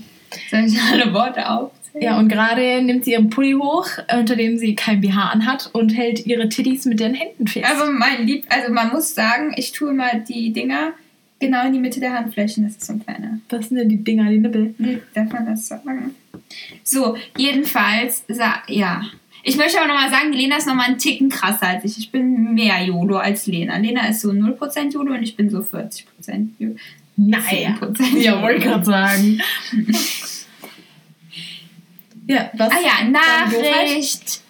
Soll 0.51 0.65
ich 0.65 0.77
alle 0.81 1.13
Worte 1.13 1.49
aufzählen? 1.49 1.74
Ja, 1.99 2.17
und 2.19 2.29
gerade 2.29 2.81
nimmt 2.81 3.05
sie 3.05 3.11
ihren 3.11 3.29
Pulli 3.29 3.53
hoch, 3.53 3.87
unter 4.11 4.35
dem 4.35 4.57
sie 4.57 4.75
kein 4.75 5.01
BH 5.01 5.29
anhat 5.29 5.69
und 5.73 5.89
hält 5.89 6.25
ihre 6.25 6.49
Titties 6.49 6.85
mit 6.85 6.99
den 6.99 7.13
Händen 7.13 7.47
fest. 7.47 7.65
Aber 7.69 7.91
mein 7.91 8.25
Lieb, 8.25 8.45
also 8.49 8.71
man 8.73 8.89
muss 8.89 9.15
sagen, 9.15 9.53
ich 9.55 9.71
tue 9.71 9.93
mal 9.93 10.23
die 10.27 10.51
Dinger 10.51 10.93
genau 11.39 11.65
in 11.65 11.73
die 11.73 11.79
Mitte 11.79 11.99
der 11.99 12.13
Handflächen. 12.13 12.63
Das 12.63 12.73
ist 12.73 12.85
so 12.85 12.93
ein 12.93 13.03
kleiner. 13.03 13.39
Was 13.49 13.69
sind 13.69 13.77
denn 13.77 13.89
die 13.89 14.03
Dinger, 14.03 14.29
die 14.29 14.39
Nippel? 14.39 14.75
Nee, 14.77 14.99
darf 15.13 15.31
man 15.31 15.45
das 15.45 15.67
sagen? 15.67 16.15
So, 16.83 17.15
jedenfalls, 17.37 18.25
ja. 18.67 19.01
Ich 19.43 19.57
möchte 19.57 19.77
aber 19.79 19.87
nochmal 19.87 20.09
sagen, 20.09 20.33
Lena 20.33 20.57
ist 20.57 20.67
nochmal 20.67 20.87
einen 20.87 20.97
Ticken 20.97 21.29
krasser 21.29 21.67
als 21.67 21.85
ich. 21.85 21.97
Ich 21.99 22.11
bin 22.11 22.55
mehr 22.55 22.83
YOLO 22.83 23.17
als 23.17 23.45
Lena. 23.45 23.77
Lena 23.77 24.07
ist 24.07 24.21
so 24.21 24.31
0% 24.31 24.91
YOLO 24.91 25.13
und 25.13 25.23
ich 25.23 25.35
bin 25.35 25.49
so 25.49 25.59
40% 25.59 26.03
YOLO. 26.57 26.75
Naja. 27.17 27.77
10%. 27.79 28.17
Ja, 28.17 28.41
wollte 28.41 28.61
gerade 28.61 28.83
sagen. 28.83 29.39
ja, 32.27 32.49
was? 32.53 32.71
Ah 32.71 32.77
ja, 32.81 33.45
Doofheit? 33.51 33.87
Nachricht. 33.91 34.41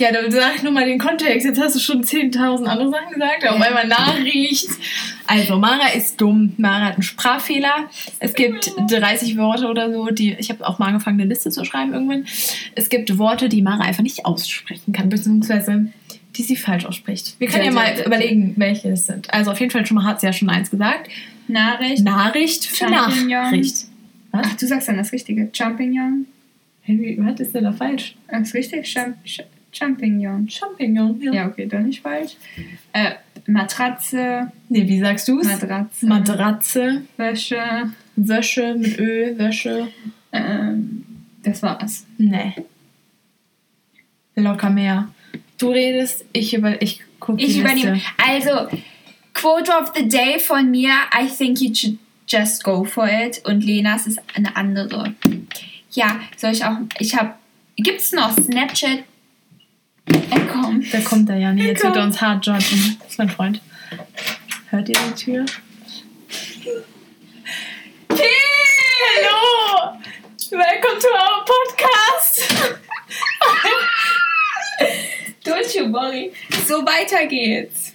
Ja, 0.00 0.10
dann 0.10 0.32
sag 0.32 0.62
nochmal 0.62 0.86
den 0.86 0.98
Kontext. 0.98 1.46
Jetzt 1.46 1.60
hast 1.60 1.76
du 1.76 1.78
schon 1.78 2.02
10.000 2.02 2.64
andere 2.64 2.90
Sachen 2.90 3.12
gesagt. 3.12 3.46
Auf 3.46 3.60
einmal 3.60 3.86
Nachricht. 3.86 4.68
Also, 5.26 5.58
Mara 5.58 5.88
ist 5.94 6.20
dumm. 6.20 6.54
Mara 6.56 6.86
hat 6.86 6.94
einen 6.94 7.02
Sprachfehler. 7.02 7.88
Es 8.18 8.34
gibt 8.34 8.72
30 8.90 9.36
Worte 9.36 9.68
oder 9.68 9.92
so, 9.92 10.06
die. 10.06 10.32
Ich 10.38 10.50
habe 10.50 10.66
auch 10.66 10.78
mal 10.78 10.86
angefangen, 10.86 11.20
eine 11.20 11.28
Liste 11.28 11.50
zu 11.50 11.64
schreiben 11.64 11.92
irgendwann. 11.92 12.24
Es 12.74 12.88
gibt 12.88 13.16
Worte, 13.18 13.48
die 13.48 13.62
Mara 13.62 13.84
einfach 13.84 14.02
nicht 14.02 14.24
aussprechen 14.24 14.92
kann, 14.92 15.08
beziehungsweise 15.08 15.92
die 16.36 16.42
sie 16.42 16.56
falsch 16.56 16.86
ausspricht. 16.86 17.38
Wir 17.38 17.46
können 17.48 17.64
ja, 17.64 17.70
Ja, 17.70 17.72
mal 17.72 17.96
ja, 17.96 18.06
überlegen, 18.06 18.54
welche 18.56 18.88
es 18.88 19.06
sind. 19.06 19.32
Also, 19.32 19.50
auf 19.52 19.60
jeden 19.60 19.70
Fall 19.70 19.84
schon 19.86 19.96
mal 19.96 20.04
hat 20.04 20.20
sie 20.20 20.26
ja 20.26 20.32
schon 20.32 20.48
eins 20.48 20.70
gesagt. 20.70 21.10
Nachricht. 21.48 22.02
Nachricht 22.02 22.64
für 22.64 22.88
Champignon. 22.88 23.28
Nachricht. 23.28 23.76
Was? 24.32 24.46
Ach, 24.46 24.56
du 24.56 24.66
sagst 24.66 24.88
dann 24.88 24.96
das 24.96 25.12
Richtige. 25.12 25.50
Champignon. 25.52 26.26
Wie- 26.86 27.16
was 27.20 27.40
ist 27.40 27.54
denn 27.54 27.64
da 27.64 27.72
falsch? 27.72 28.16
Das 28.28 28.52
richtig? 28.54 28.92
Champ 28.92 29.16
Ch- 29.24 29.44
Champignon. 29.72 30.48
Champignon. 30.48 31.20
Ja. 31.22 31.32
Ja, 31.32 31.46
okay, 31.48 31.66
dann 31.66 31.86
nicht 31.86 32.02
falsch. 32.02 32.32
Äh, 32.92 33.12
Matratze, 33.46 34.52
Nee, 34.68 34.86
wie 34.86 35.00
sagst 35.00 35.26
du's? 35.28 35.46
Matratze, 35.46 36.06
Matratze, 36.06 37.02
Wäsche. 37.16 37.90
Wäsche 38.16 38.74
mit 38.74 38.98
Ö, 38.98 39.36
Wäsche. 39.38 39.88
Ähm, 40.32 41.04
das 41.42 41.62
war's. 41.62 42.06
Nee. 42.18 42.52
Locker 44.36 44.70
mehr. 44.70 45.08
Du 45.58 45.70
redest, 45.70 46.24
ich 46.32 46.54
über 46.54 46.80
ich 46.82 47.00
guck 47.20 47.38
die 47.38 47.44
Ich 47.46 47.58
übernehme. 47.58 48.00
Also, 48.18 48.68
Quote 49.34 49.70
of 49.72 49.92
the 49.96 50.06
Day 50.08 50.38
von 50.38 50.70
mir: 50.70 50.90
I 51.14 51.26
think 51.26 51.60
you 51.60 51.74
should 51.74 51.98
just 52.28 52.62
go 52.64 52.84
for 52.84 53.08
it. 53.08 53.42
Und 53.46 53.64
Lenas 53.64 54.06
ist 54.06 54.20
eine 54.34 54.54
andere. 54.56 55.14
Ja, 55.94 56.20
soll 56.36 56.52
ich 56.52 56.64
auch. 56.64 56.76
Ich 56.98 57.14
habe. 57.14 57.34
Gibt's 57.76 58.12
noch 58.12 58.32
Snapchat? 58.32 59.04
Er 60.06 60.46
kommt. 60.46 60.92
Da 60.92 61.00
kommt 61.00 61.28
er 61.28 61.36
ja 61.36 61.52
nie. 61.52 61.64
Jetzt 61.64 61.84
wird 61.84 61.96
er 61.96 62.04
uns 62.04 62.20
hart 62.20 62.46
judgen. 62.46 62.96
Das 62.98 63.10
ist 63.10 63.18
mein 63.18 63.28
Freund. 63.28 63.60
Hört 64.70 64.88
ihr 64.88 64.96
die 64.96 65.14
Tür? 65.22 65.44
Hallo! 68.08 69.98
Welcome 70.50 70.98
to 70.98 71.08
our 71.08 71.44
podcast! 71.44 72.54
Don't 75.44 75.74
you 75.76 75.92
worry. 75.92 76.32
So 76.66 76.86
weiter 76.86 77.26
geht's. 77.26 77.92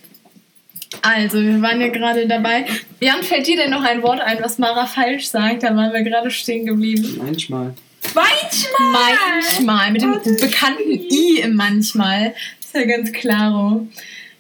Also, 1.01 1.41
wir 1.41 1.61
waren 1.61 1.81
ja 1.81 1.87
gerade 1.89 2.27
dabei. 2.27 2.65
Jan, 2.99 3.23
fällt 3.23 3.47
dir 3.47 3.57
denn 3.57 3.71
noch 3.71 3.83
ein 3.83 4.03
Wort 4.03 4.19
ein, 4.19 4.37
was 4.41 4.59
Mara 4.59 4.85
falsch 4.85 5.29
sagt? 5.29 5.63
Da 5.63 5.75
waren 5.75 5.93
wir 5.93 6.03
gerade 6.03 6.29
stehen 6.29 6.65
geblieben. 6.65 7.17
Manchmal. 7.17 7.73
Manchmal. 8.13 9.13
Manchmal, 9.35 9.91
mit 9.91 10.01
dem 10.01 10.37
bekannten 10.37 10.91
I 10.91 11.41
im 11.41 11.55
manchmal. 11.55 12.33
Ist 12.59 12.73
ja 12.73 12.85
ganz 12.85 13.11
klaro. 13.11 13.87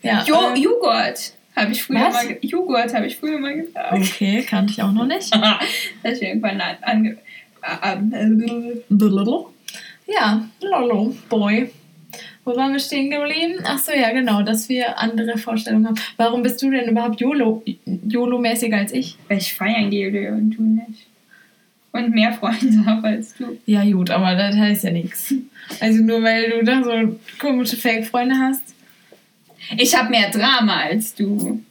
Ja, 0.01 0.23
Jo 0.23 0.53
äh, 0.53 0.59
Joghurt. 0.59 1.33
Habe 1.55 1.71
ich 1.71 1.83
früher 1.83 2.01
Was? 2.01 2.13
mal. 2.13 2.37
Joghurt 2.41 2.93
habe 2.93 3.07
ich 3.07 3.17
früher 3.17 3.39
mal 3.39 3.55
gesagt. 3.55 3.93
okay, 3.93 4.43
kannte 4.47 4.73
ich 4.73 4.81
auch 4.81 4.91
noch 4.91 5.05
nicht. 5.05 5.33
das 6.03 6.13
ist 6.13 6.21
irgendwann 6.21 6.61
an, 6.61 6.77
ange. 6.81 7.17
Ja, 10.05 10.47
lolo, 10.61 11.15
boy. 11.29 11.69
Wo 12.45 12.55
waren 12.55 12.71
wir 12.71 12.79
stehen 12.79 13.09
geblieben? 13.09 13.59
Ach 13.65 13.77
so, 13.77 13.91
ja, 13.91 14.11
genau, 14.11 14.41
dass 14.41 14.69
wir 14.69 14.97
andere 14.99 15.37
Vorstellungen 15.37 15.87
haben. 15.87 15.99
Warum 16.15 16.43
bist 16.43 16.61
du 16.61 16.71
denn 16.71 16.89
überhaupt 16.89 17.19
YOLO, 17.19 17.61
YOLO-mäßiger 17.85 18.77
als 18.77 18.93
ich? 18.93 19.17
Weil 19.27 19.39
ich 19.39 19.53
feiern 19.53 19.89
gehe 19.89 20.31
und 20.31 20.51
du 20.51 20.61
nicht. 20.61 21.07
Und 21.91 22.13
mehr 22.13 22.33
Freunde 22.33 22.85
habe 22.85 23.07
als 23.07 23.35
du. 23.35 23.57
Ja, 23.65 23.83
gut, 23.83 24.09
aber 24.09 24.35
das 24.35 24.55
heißt 24.55 24.83
ja 24.83 24.91
nichts. 24.91 25.33
Also 25.79 26.03
nur 26.03 26.21
weil 26.21 26.49
du 26.51 26.63
da 26.63 26.83
so 26.83 27.19
komische 27.39 27.75
Fake-Freunde 27.77 28.35
hast. 28.37 28.61
Ich 29.77 29.95
habe 29.95 30.09
mehr 30.09 30.29
Drama 30.29 30.81
als 30.81 31.15
du. 31.15 31.63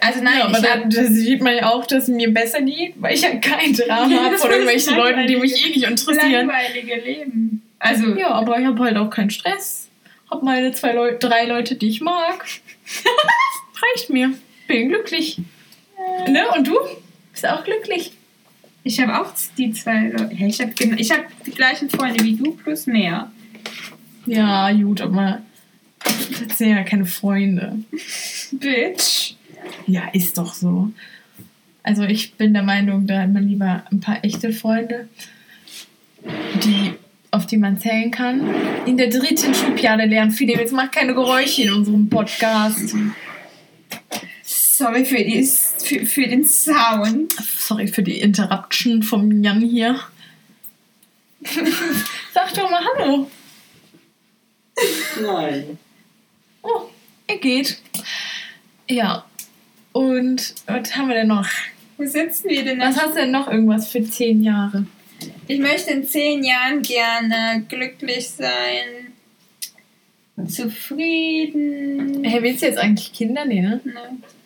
Also 0.00 0.22
nein, 0.22 0.38
ja, 0.38 0.44
aber 0.44 0.58
ich 0.58 0.64
da, 0.64 0.70
habe 0.74 0.88
da 0.88 1.04
sieht 1.04 1.40
man 1.42 1.56
ja 1.56 1.70
auch, 1.70 1.86
dass 1.86 2.04
es 2.04 2.08
mir 2.08 2.32
besser 2.32 2.62
geht, 2.62 2.94
weil 3.00 3.14
ich 3.14 3.22
ja 3.22 3.34
kein 3.36 3.72
Drama 3.72 4.16
habe 4.16 4.30
Das 4.32 4.40
von 4.42 4.50
irgendwelchen 4.50 4.96
Leuten, 4.96 5.26
die 5.26 5.36
mich 5.36 5.64
eh 5.64 5.70
nicht 5.70 5.84
interessieren. 5.84 6.46
langweilige 6.46 6.96
Leben. 6.96 7.62
Also 7.78 8.14
Ja, 8.14 8.30
aber 8.30 8.58
ich 8.60 8.66
habe 8.66 8.82
halt 8.82 8.96
auch 8.96 9.10
keinen 9.10 9.30
Stress. 9.30 9.88
Hab 10.30 10.42
meine 10.42 10.72
zwei 10.72 10.92
Leu 10.92 11.16
drei 11.18 11.44
Leute, 11.46 11.74
die 11.74 11.88
ich 11.88 12.00
mag. 12.00 12.44
Reicht 13.96 14.10
mir. 14.10 14.32
Bin 14.68 14.88
glücklich. 14.88 15.38
Ne? 16.28 16.44
Und 16.56 16.66
du? 16.66 16.76
Bist 17.32 17.46
auch 17.46 17.64
glücklich? 17.64 18.12
Ich 18.84 19.00
habe 19.00 19.20
auch 19.20 19.32
die 19.56 19.72
zwei 19.72 20.08
Leute. 20.08 20.30
Hey, 20.34 20.48
Ich 20.48 20.60
habe 20.60 20.72
ich 20.96 21.10
hab 21.10 21.44
die 21.44 21.50
gleichen 21.50 21.88
Freunde 21.88 22.24
wie 22.24 22.36
du 22.36 22.52
plus 22.52 22.86
mehr. 22.86 23.30
Ja, 24.26 24.72
gut, 24.72 25.00
aber 25.00 25.42
das 26.48 26.58
sind 26.58 26.70
ja 26.70 26.82
keine 26.82 27.06
Freunde. 27.06 27.78
Bitch. 28.52 29.34
Ja, 29.86 30.08
ist 30.12 30.38
doch 30.38 30.54
so. 30.54 30.90
Also 31.82 32.02
ich 32.04 32.34
bin 32.34 32.52
der 32.52 32.62
Meinung, 32.62 33.06
da 33.06 33.22
hat 33.22 33.32
man 33.32 33.46
lieber 33.46 33.82
ein 33.90 34.00
paar 34.00 34.24
echte 34.24 34.52
Freunde, 34.52 35.08
die, 36.64 36.92
auf 37.32 37.46
die 37.46 37.56
man 37.56 37.78
zählen 37.78 38.10
kann. 38.10 38.42
In 38.86 38.96
der 38.96 39.08
dritten 39.08 39.52
Schubjahre 39.54 40.06
lernen 40.06 40.30
viele. 40.30 40.54
Jetzt 40.54 40.72
macht 40.72 40.92
keine 40.92 41.14
Geräusche 41.14 41.62
in 41.62 41.72
unserem 41.72 42.08
Podcast. 42.08 42.94
Sorry 44.82 45.04
für, 45.04 45.22
die, 45.22 45.44
für, 45.44 46.04
für 46.04 46.26
den 46.26 46.44
Sound. 46.44 47.34
Sorry 47.34 47.86
für 47.86 48.02
die 48.02 48.18
Interruption 48.18 49.04
vom 49.04 49.40
Jan 49.40 49.60
hier. 49.60 50.00
Sag 52.34 52.52
doch 52.54 52.68
mal 52.68 52.82
Hallo. 52.84 53.30
Nein. 55.20 55.78
Oh, 56.62 56.88
er 57.28 57.36
geht. 57.36 57.78
Ja. 58.90 59.24
Und 59.92 60.52
was 60.66 60.96
haben 60.96 61.06
wir 61.06 61.14
denn 61.14 61.28
noch? 61.28 61.48
Wo 61.96 62.04
sitzen 62.04 62.48
wir 62.48 62.64
denn? 62.64 62.80
Was 62.80 63.00
hast 63.00 63.10
du 63.10 63.20
denn 63.20 63.30
noch 63.30 63.46
irgendwas 63.46 63.86
für 63.86 64.02
zehn 64.02 64.42
Jahre? 64.42 64.84
Ich 65.46 65.60
möchte 65.60 65.92
in 65.92 66.08
zehn 66.08 66.42
Jahren 66.42 66.82
gerne 66.82 67.64
glücklich 67.68 68.28
sein, 68.30 69.01
zufrieden. 70.46 72.24
Hey, 72.24 72.42
willst 72.42 72.62
du 72.62 72.66
jetzt 72.66 72.78
eigentlich 72.78 73.12
Kinder? 73.12 73.44
Nee, 73.44 73.60
ne? 73.62 73.80
Ne. 73.84 73.92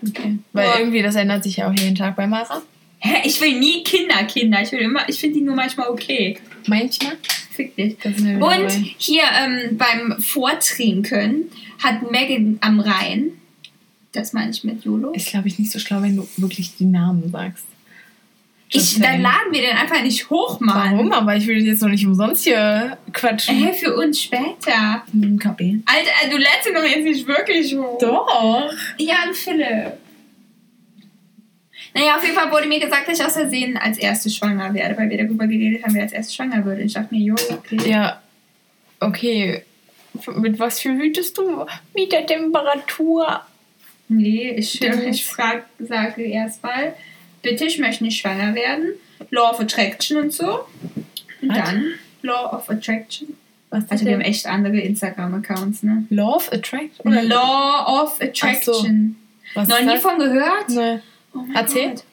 Okay. 0.08 0.38
Weil 0.52 0.66
Ja. 0.66 0.78
irgendwie, 0.78 1.02
das 1.02 1.14
ändert 1.14 1.44
sich 1.44 1.56
ja 1.58 1.68
auch 1.68 1.74
jeden 1.74 1.94
Tag 1.94 2.16
bei 2.16 2.26
Mara. 2.26 2.62
Hä, 2.98 3.22
ich 3.24 3.40
will 3.40 3.58
nie 3.58 3.82
Kinder, 3.84 4.24
Kinder. 4.24 4.62
Ich 4.62 4.72
will 4.72 4.80
immer, 4.80 5.08
ich 5.08 5.18
finde 5.18 5.38
die 5.38 5.44
nur 5.44 5.54
manchmal 5.54 5.88
okay. 5.88 6.38
Manchmal. 6.66 7.16
Fick 7.52 7.76
dich. 7.76 7.96
Und 8.04 8.40
dabei. 8.40 8.68
hier 8.98 9.22
ähm, 9.38 9.76
beim 9.78 10.20
Vortrinken 10.20 11.44
hat 11.82 12.10
Megan 12.10 12.58
am 12.60 12.80
Rhein, 12.80 13.30
das 14.12 14.32
meine 14.32 14.50
ich 14.50 14.64
mit 14.64 14.84
YOLO, 14.84 15.12
Ist, 15.12 15.28
glaube 15.28 15.48
ich, 15.48 15.58
nicht 15.58 15.70
so 15.70 15.78
schlau, 15.78 16.02
wenn 16.02 16.16
du 16.16 16.26
wirklich 16.36 16.76
die 16.76 16.84
Namen 16.86 17.30
sagst. 17.30 17.64
Ich, 18.68 18.98
dann 19.00 19.22
laden 19.22 19.52
wir 19.52 19.60
den 19.60 19.76
einfach 19.76 20.02
nicht 20.02 20.28
hoch, 20.28 20.58
Mann. 20.60 20.92
Warum? 20.92 21.12
Aber 21.12 21.36
ich 21.36 21.46
will 21.46 21.64
jetzt 21.64 21.82
noch 21.82 21.88
nicht 21.88 22.04
umsonst 22.04 22.44
hier 22.44 22.98
quatschen. 23.12 23.54
Hä, 23.56 23.72
für 23.72 23.94
uns 23.94 24.20
später. 24.20 25.02
Hm, 25.12 25.38
Kapi. 25.38 25.82
Alter, 25.86 26.30
du 26.30 26.36
lädst 26.36 26.66
ihn 26.68 26.74
doch 26.74 26.84
jetzt 26.84 27.04
nicht 27.04 27.26
wirklich 27.28 27.76
hoch. 27.76 27.98
Doch. 27.98 28.72
Ja, 28.98 29.14
an 29.26 29.34
Philipp. 29.34 29.92
Naja, 31.94 32.16
auf 32.16 32.22
jeden 32.22 32.34
Fall 32.34 32.50
wurde 32.50 32.66
mir 32.66 32.80
gesagt, 32.80 33.08
dass 33.08 33.18
ich 33.18 33.24
aus 33.24 33.34
Versehen 33.34 33.76
als 33.78 33.96
erste 33.96 34.28
schwanger 34.28 34.74
werde, 34.74 34.98
weil 34.98 35.08
wir 35.08 35.16
darüber 35.16 35.46
geredet 35.46 35.82
haben, 35.82 35.94
wer 35.94 36.02
als 36.02 36.12
erste 36.12 36.34
schwanger 36.34 36.64
würde. 36.64 36.82
Ich 36.82 36.92
dachte 36.92 37.14
mir, 37.14 37.22
jo, 37.22 37.34
okay. 37.50 37.78
Ja. 37.88 38.20
Okay. 39.00 39.62
Mit 40.34 40.58
was 40.58 40.80
für 40.80 40.98
wütest 40.98 41.38
du? 41.38 41.64
Mit 41.94 42.12
der 42.12 42.26
Temperatur. 42.26 43.42
Nee, 44.08 44.50
ich, 44.56 44.80
ich 44.82 45.24
frag, 45.24 45.64
sage 45.78 46.22
erstmal, 46.22 46.94
bitte, 47.42 47.64
ich 47.64 47.78
möchte 47.78 48.04
nicht 48.04 48.20
schwanger 48.20 48.54
werden. 48.54 48.94
Law 49.30 49.50
of 49.50 49.60
Attraction 49.60 50.18
und 50.18 50.32
so. 50.32 50.66
Und 51.42 51.48
Was? 51.48 51.56
dann 51.58 51.94
Law 52.22 52.56
of 52.56 52.68
Attraction. 52.70 53.36
Was 53.70 53.90
Also 53.90 54.04
wir 54.04 54.12
haben 54.14 54.20
echt 54.20 54.46
andere 54.46 54.78
Instagram-Accounts, 54.78 55.82
ne? 55.82 56.06
Love 56.10 56.52
Attract? 56.52 57.04
Oder 57.04 57.22
Law 57.22 58.02
of 58.02 58.20
Attraction. 58.20 59.16
was 59.54 59.68
Noch 59.68 59.80
nie 59.80 59.98
von 59.98 60.18
gehört? 60.18 60.68
Nee. 60.68 61.00
Oh 61.34 61.40
Erzähl. 61.54 61.90
Gott. 61.90 62.04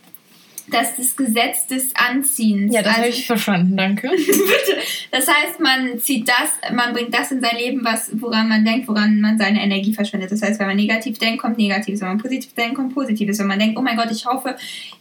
Das 0.71 0.91
ist 0.91 0.99
das 0.99 1.15
Gesetz 1.17 1.67
des 1.67 1.93
Anziehens. 1.95 2.73
Ja, 2.73 2.81
das 2.81 2.93
habe 2.93 3.05
Also- 3.07 3.17
ich 3.19 3.27
verstanden, 3.27 3.75
danke. 3.75 4.09
Bitte. 4.15 4.77
Das 5.11 5.27
heißt, 5.27 5.59
man 5.59 5.99
zieht 5.99 6.27
das, 6.27 6.73
man 6.73 6.93
bringt 6.93 7.13
das 7.13 7.31
in 7.31 7.41
sein 7.41 7.57
Leben, 7.57 7.83
was, 7.83 8.09
woran 8.13 8.47
man 8.47 8.63
denkt, 8.63 8.87
woran 8.87 9.19
man 9.19 9.37
seine 9.37 9.61
Energie 9.61 9.93
verschwendet. 9.93 10.31
Das 10.31 10.41
heißt, 10.41 10.59
wenn 10.59 10.67
man 10.67 10.77
negativ 10.77 11.17
denkt, 11.19 11.41
kommt 11.41 11.57
Negatives. 11.57 11.99
Wenn 12.01 12.07
man 12.09 12.17
positiv 12.17 12.53
denkt, 12.53 12.75
kommt 12.75 12.93
Positives. 12.93 13.39
Wenn 13.39 13.47
man 13.47 13.59
denkt, 13.59 13.77
oh 13.77 13.81
mein 13.81 13.97
Gott, 13.97 14.09
ich 14.11 14.25
hoffe, 14.25 14.55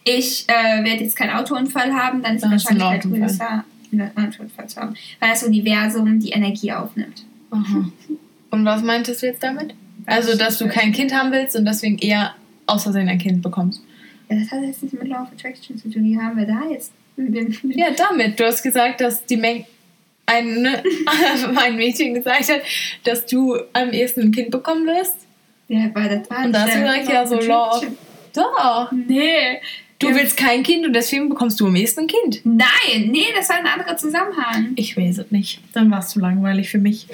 ich 0.04 0.46
äh, 0.48 0.84
werde 0.84 1.04
jetzt 1.04 1.14
keinen 1.16 1.30
Autounfall 1.36 1.92
haben, 1.94 2.22
dann 2.22 2.36
ist 2.36 2.44
die 2.44 2.50
Wahrscheinlichkeit 2.50 3.06
Autounfall. 3.06 3.20
größer, 3.28 3.64
einen 3.92 4.10
Autounfall 4.32 4.66
zu 4.68 4.80
haben. 4.80 4.94
Weil 5.20 5.30
das 5.30 5.42
Universum 5.44 6.18
die 6.18 6.30
Energie 6.30 6.72
aufnimmt. 6.72 7.24
Aha. 7.52 7.88
Und 8.50 8.64
was 8.64 8.82
meintest 8.82 9.22
du 9.22 9.26
jetzt 9.26 9.42
damit? 9.42 9.74
Also, 10.06 10.36
dass 10.36 10.58
du 10.58 10.66
kein 10.66 10.92
Kind 10.92 11.14
haben 11.14 11.30
willst 11.30 11.54
und 11.54 11.64
deswegen 11.64 11.98
eher 11.98 12.34
aus 12.66 12.82
Versehen 12.82 13.08
ein 13.08 13.18
Kind 13.18 13.42
bekommst. 13.42 13.82
Ja, 14.28 14.36
das 14.38 14.50
hat 14.50 14.62
jetzt 14.62 14.82
nicht 14.82 14.94
mit 14.94 15.08
Law 15.08 15.22
of 15.22 15.28
Attraction 15.32 15.76
zu 15.78 15.90
tun. 15.90 16.04
Wie 16.04 16.18
haben 16.18 16.36
wir 16.36 16.46
da 16.46 16.62
jetzt? 16.70 16.92
Ja, 17.16 17.90
damit. 17.90 18.40
Du 18.40 18.44
hast 18.44 18.62
gesagt, 18.62 19.00
dass 19.00 19.24
die 19.26 19.36
Menge. 19.36 19.66
ein, 20.26 20.62
ne, 20.62 20.82
ein 21.56 21.76
Mädchen 21.76 22.14
gesagt 22.14 22.48
hat, 22.50 22.62
dass 23.04 23.26
du 23.26 23.56
am 23.72 23.90
ehesten 23.90 24.22
ein 24.22 24.32
Kind 24.32 24.50
bekommen 24.50 24.86
wirst. 24.86 25.16
Ja, 25.68 25.90
weil 25.94 26.08
das 26.08 26.30
war 26.30 26.44
Und 26.44 26.52
da 26.52 26.62
hast 26.66 26.74
du 26.74 26.80
direkt 26.80 27.08
ja 27.08 27.26
so, 27.26 27.36
love. 27.36 27.92
Doch. 28.34 28.90
Nee. 28.92 29.60
Du 29.98 30.08
Ja. 30.08 30.14
willst 30.16 30.36
kein 30.36 30.62
Kind 30.62 30.84
und 30.86 30.94
deswegen 30.94 31.28
bekommst 31.28 31.60
du 31.60 31.66
am 31.66 31.76
ehesten 31.76 32.00
ein 32.00 32.06
Kind. 32.08 32.40
Nein, 32.44 33.08
nee, 33.10 33.26
das 33.36 33.48
war 33.50 33.56
ein 33.56 33.66
anderer 33.66 33.96
Zusammenhang. 33.96 34.72
Ich 34.76 34.96
weiß 34.96 35.18
es 35.18 35.30
nicht. 35.30 35.60
Dann 35.74 35.90
war 35.90 36.00
es 36.00 36.08
zu 36.08 36.18
langweilig 36.18 36.70
für 36.70 36.78
mich. 36.78 37.06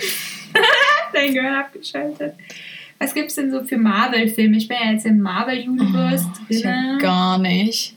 Dein 1.12 1.35
Gehirn 1.35 1.55
abgeschaltet. 1.55 2.35
Was 3.00 3.14
gibt's 3.14 3.37
denn 3.37 3.50
so 3.50 3.62
für 3.64 3.76
Marvel-Filme? 3.78 4.57
Ich 4.57 4.67
bin 4.69 4.76
ja 4.85 4.93
jetzt 4.93 5.07
im 5.07 5.21
Marvel-Universe 5.21 6.26
Oh, 6.28 6.40
ich 6.49 6.62
drin. 6.62 6.99
gar 6.99 7.38
nicht. 7.38 7.95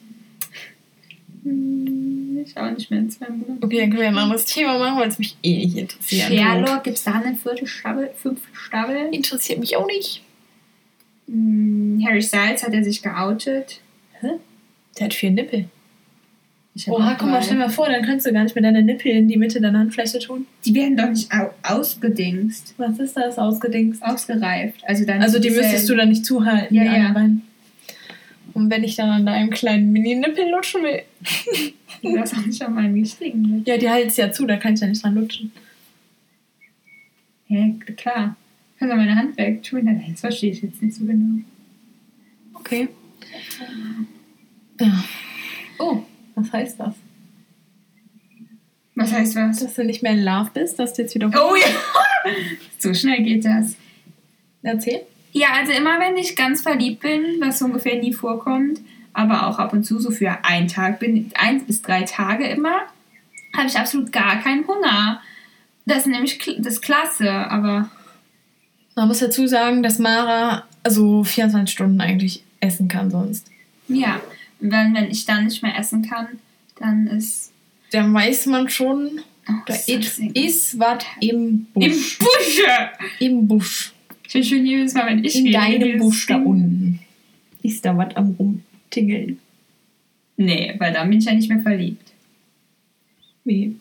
Hm, 1.44 2.44
Ich 2.46 2.58
auch 2.58 2.70
nicht 2.72 2.90
mehr 2.92 3.00
in 3.00 3.10
zwei 3.10 3.30
Monaten. 3.30 3.64
Okay, 3.64 3.80
dann 3.80 3.90
können 3.90 4.02
wir 4.02 4.08
ein 4.10 4.18
anderes 4.18 4.46
Thema 4.46 4.78
machen, 4.78 5.00
weil 5.00 5.10
es 5.10 5.20
mich 5.20 5.38
eh 5.44 5.58
nicht 5.66 5.78
interessiert. 5.78 6.28
Sherlock, 6.28 6.84
gibt's 6.84 7.04
da 7.04 7.14
eine 7.14 7.36
vierte 7.36 7.66
Staffel, 7.68 8.10
fünfte 8.16 8.48
Staffel? 8.54 9.10
Interessiert 9.12 9.60
mich 9.60 9.76
auch 9.78 9.88
nicht. 9.88 10.22
Hm, 11.28 12.04
Harry 12.06 12.22
Styles 12.22 12.64
hat 12.64 12.74
er 12.74 12.84
sich 12.84 13.02
geoutet. 13.02 13.80
Der 15.00 15.06
hat 15.06 15.14
vier 15.14 15.32
Nippel. 15.32 15.66
Ich 16.74 16.88
Oha, 16.88 17.16
guck 17.20 17.28
mal, 17.30 17.44
stell 17.44 17.58
mal 17.58 17.70
vor, 17.70 17.88
dann 17.90 18.02
kannst 18.06 18.26
du 18.26 18.32
gar 18.32 18.44
nicht 18.44 18.56
mehr 18.56 18.62
deine 18.64 18.82
Nippel 18.82 19.12
in 19.12 19.28
die 19.28 19.36
Mitte 19.36 19.60
deiner 19.60 19.80
Handfläche 19.80 20.20
tun. 20.20 20.46
Die 20.64 20.74
werden 20.74 20.96
doch 20.96 21.10
nicht 21.10 21.30
au 21.34 21.50
ausgedingst, 21.64 22.76
Was 22.78 22.98
ist 22.98 23.18
das 23.18 23.38
ausgedingst? 23.38 24.02
ausgereift. 24.02 24.82
Also, 24.86 25.06
dann 25.06 25.22
Also 25.22 25.38
die 25.40 25.50
müsstest 25.50 25.90
du 25.90 25.96
dann 25.96 26.08
nicht 26.10 26.26
zuhalten, 26.26 26.74
Ja, 26.74 26.84
ja. 26.84 27.12
beiden. 27.12 27.42
Und 28.54 28.70
wenn 28.70 28.84
ich 28.86 28.96
dann 28.96 29.10
an 29.10 29.26
deinem 29.26 29.50
kleinen 29.50 29.92
Mini-Nippel 29.92 30.50
lutschen 30.50 30.84
will. 30.84 31.02
Du 32.02 32.16
darfst 32.16 32.34
auch 32.36 32.44
nicht 32.44 32.60
an 32.64 32.74
meinen 32.74 32.96
richtigen 32.96 33.42
mit. 33.58 33.68
Ja, 33.68 33.78
die 33.78 33.88
halt's 33.88 34.18
ja 34.18 34.32
zu, 34.32 34.48
da 34.48 34.58
kann 34.58 34.74
ich 34.74 34.80
ja 34.80 34.88
nicht 34.88 35.04
dran 35.04 35.14
lutschen. 35.14 35.52
Ja, 37.48 37.68
klar. 37.96 38.36
Kannst 38.80 38.92
du 38.92 38.98
meine 38.98 39.16
Hand 39.16 39.38
wegtun? 39.38 39.86
Nein, 39.86 40.04
das 40.10 40.22
verstehe 40.22 40.52
ich 40.52 40.64
jetzt 40.64 40.82
nicht 40.82 40.96
so 40.96 41.06
genau. 41.06 41.42
Okay. 42.56 42.88
Ja. 44.80 45.04
Oh, 45.78 46.02
Was 46.36 46.52
heißt 46.52 46.80
das? 46.80 46.94
was 48.96 49.12
heißt 49.12 49.36
was? 49.36 49.60
Dass 49.60 49.74
du 49.74 49.84
nicht 49.84 50.04
mehr 50.04 50.12
in 50.14 50.24
Love 50.24 50.52
bist, 50.54 50.78
dass 50.78 50.94
du 50.94 51.02
jetzt 51.02 51.16
wieder. 51.16 51.28
Oh 51.34 51.56
ja! 51.56 52.32
so 52.78 52.94
schnell 52.94 53.24
geht 53.24 53.46
das. 53.46 53.76
Erzähl. 54.62 55.02
Ja, 55.32 55.48
also 55.60 55.72
immer 55.72 56.00
wenn 56.00 56.18
ich 56.18 56.36
ganz 56.36 56.62
verliebt 56.62 57.02
bin, 57.02 57.24
was 57.40 57.60
so 57.60 57.66
ungefähr 57.66 58.00
nie 58.00 58.14
vorkommt, 58.14 58.82
aber 59.14 59.48
auch 59.48 59.58
ab 59.60 59.74
und 59.74 59.86
zu 59.86 60.00
so 60.00 60.12
für 60.12 60.44
einen 60.44 60.68
Tag 60.68 61.00
bin, 61.00 61.32
eins 61.36 61.64
bis 61.64 61.82
drei 61.82 62.04
Tage 62.04 62.46
immer, 62.48 62.82
habe 63.56 63.68
ich 63.68 63.78
absolut 63.78 64.12
gar 64.12 64.40
keinen 64.42 64.68
Hunger. 64.68 65.22
Das 65.86 66.00
ist 66.00 66.08
nämlich 66.08 66.38
das 66.60 66.74
ist 66.76 66.82
klasse, 66.82 67.32
aber 67.32 67.90
Man 68.96 69.08
muss 69.08 69.20
dazu 69.20 69.48
sagen, 69.48 69.82
dass 69.82 70.00
Mara 70.00 70.66
also 70.84 71.24
24 71.24 71.74
Stunden 71.74 72.02
eigentlich 72.02 72.44
essen 72.60 72.88
kann 72.88 73.10
sonst. 73.10 73.48
ja, 73.88 74.20
wenn, 74.62 74.94
wenn 74.94 75.10
ich 75.12 75.26
dann 75.26 75.46
nicht 75.46 75.62
mehr 75.64 75.78
essen 75.78 76.02
kann, 76.04 76.28
dann 76.80 77.08
ist 77.08 77.52
Dann 77.92 78.14
weiß 78.14 78.46
man 78.48 78.70
schon, 78.70 79.20
oh, 79.50 79.54
da 79.66 79.74
ist 79.74 80.80
was 80.80 81.04
im 81.20 81.30
im 81.30 81.68
Busch. 81.74 82.20
Busche. 82.20 82.90
Im 83.20 83.48
Busch. 83.48 83.94
Ich 84.26 84.32
finde 84.32 84.48
schön 84.48 84.66
jedes 84.66 84.94
Mal, 84.94 85.08
wenn 85.08 85.24
ich 85.26 85.36
In 85.36 85.48
rede, 85.56 85.80
deinem 85.88 86.00
Busch 86.00 86.26
da 86.28 86.38
unten. 86.38 87.00
Ist 87.64 87.84
da 87.86 87.98
was 87.98 88.16
am 88.16 88.36
rumtingeln? 88.40 89.40
Nee, 90.38 90.74
weil 90.80 90.94
dann 90.94 91.10
bin 91.10 91.20
ich 91.20 91.26
ja 91.26 91.34
nicht 91.34 91.50
mehr 91.50 91.60
verliebt, 91.60 92.14
Wie? 93.44 93.76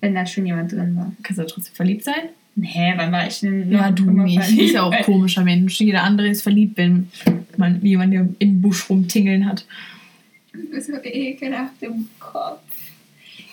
wenn 0.00 0.14
da 0.14 0.26
schon 0.26 0.46
jemand 0.46 0.72
drin 0.72 0.96
war. 0.96 1.12
Kannst 1.22 1.38
du 1.40 1.46
trotzdem 1.46 1.74
verliebt 1.74 2.02
sein? 2.04 2.30
Nee, 2.56 2.92
wann 2.96 3.12
war 3.12 3.26
ich 3.26 3.40
denn 3.40 3.70
Ja, 3.70 3.90
du 3.90 4.10
nicht. 4.10 4.38
verliebt? 4.40 4.62
Ist 4.62 4.72
ja 4.74 4.82
auch 4.82 4.90
ein 4.92 5.04
komischer 5.04 5.44
Mensch. 5.44 5.78
Jeder 5.80 6.02
andere 6.02 6.28
ist 6.28 6.42
verliebt, 6.42 6.76
wenn 6.76 7.08
man 7.56 7.84
jemand, 7.84 8.12
der 8.12 8.28
im 8.40 8.60
Busch 8.60 8.88
rumtingeln 8.90 9.46
hat. 9.46 9.64
So 10.80 10.92
ekelhaft 11.02 11.82
im 11.82 12.08
Kopf. 12.18 12.60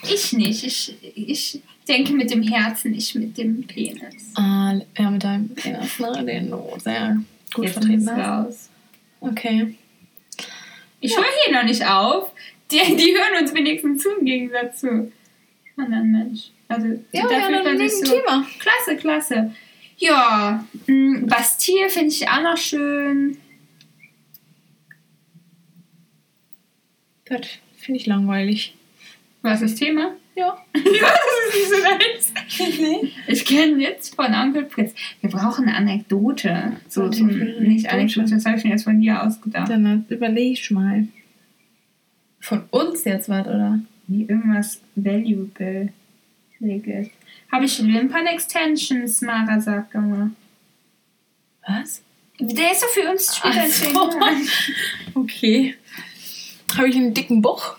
Ich 0.03 0.33
nicht. 0.33 0.63
Ich, 0.63 0.93
ich 1.15 1.61
denke 1.87 2.13
mit 2.13 2.31
dem 2.31 2.43
Herzen, 2.43 2.93
ich 2.93 3.15
mit 3.15 3.37
dem 3.37 3.63
Penis. 3.65 4.31
Ah, 4.35 4.75
ja, 4.97 5.09
mit 5.11 5.23
deinem 5.23 5.49
Penis, 5.49 5.99
ne? 5.99 6.25
Den 6.25 6.51
du 6.51 6.63
sehr 6.77 7.17
gut 7.53 7.65
Jetzt 7.65 7.73
vertreten 7.73 8.09
hast. 8.09 8.47
raus. 8.47 8.69
Okay. 9.21 9.75
Ich 11.01 11.15
höre 11.15 11.25
hier 11.45 11.53
noch 11.55 11.63
nicht 11.63 11.85
auf. 11.85 12.31
Die, 12.71 12.77
die 12.77 13.13
hören 13.15 13.41
uns 13.41 13.53
wenigstens 13.53 14.03
zu 14.03 14.09
im 14.19 14.25
Gegensatz 14.25 14.81
zu 14.81 15.12
anderen 15.77 16.12
Menschen. 16.12 16.51
Also, 16.67 16.88
Ja, 17.12 17.27
da 17.27 17.49
ja, 17.49 17.63
dann 17.63 17.89
so. 17.89 18.03
Thema. 18.05 18.45
Klasse, 18.59 18.97
klasse. 18.99 19.55
Ja, 19.97 20.63
mh, 20.88 21.25
Bastille 21.25 21.89
finde 21.89 22.09
ich 22.09 22.27
auch 22.29 22.41
noch 22.41 22.57
schön. 22.57 23.38
Das 27.29 27.47
finde 27.77 27.99
ich 27.99 28.05
langweilig. 28.05 28.75
Was 29.41 29.61
ist 29.61 29.73
das 29.73 29.79
Thema? 29.79 30.15
Ja. 30.35 30.57
ja, 30.75 30.81
das 30.83 31.47
ist 31.47 31.55
nicht 31.55 31.69
so 31.69 31.77
nice. 31.77 32.79
nee. 32.79 33.11
Ich 33.27 33.45
kenne 33.45 33.81
jetzt 33.81 34.15
von 34.15 34.33
Onkel 34.33 34.65
Fritz. 34.65 34.93
Wir 35.21 35.29
brauchen 35.29 35.67
eine 35.67 35.77
Anekdote. 35.77 36.77
So 36.87 37.03
eine 37.03 37.59
nicht 37.61 37.89
Anekdote? 37.89 38.31
Das 38.31 38.45
habe 38.45 38.57
ich 38.57 38.63
mir 38.63 38.71
jetzt 38.71 38.83
von 38.83 38.99
dir 38.99 39.23
ausgedacht. 39.23 39.69
Dann 39.69 40.05
überleg 40.09 40.53
ich 40.53 40.71
mal. 40.71 41.07
Von 42.41 42.63
uns 42.71 43.03
jetzt 43.03 43.29
was, 43.29 43.47
oder? 43.47 43.79
Wie 44.07 44.23
irgendwas 44.23 44.81
valuable. 44.95 45.93
Habe 47.51 47.65
ich 47.65 47.79
Limpern 47.79 48.25
Extensions, 48.25 49.21
Mara 49.21 49.61
sagt 49.61 49.95
immer. 49.95 50.31
Was? 51.67 52.01
Der 52.39 52.71
ist 52.71 52.83
doch 52.83 52.89
für 52.89 53.09
uns 53.09 53.35
später 53.35 53.63
Ach 53.63 53.67
so. 53.67 54.09
Okay. 55.21 55.75
Habe 56.77 56.89
ich 56.89 56.95
einen 56.95 57.13
dicken 57.13 57.41
Bauch? 57.41 57.75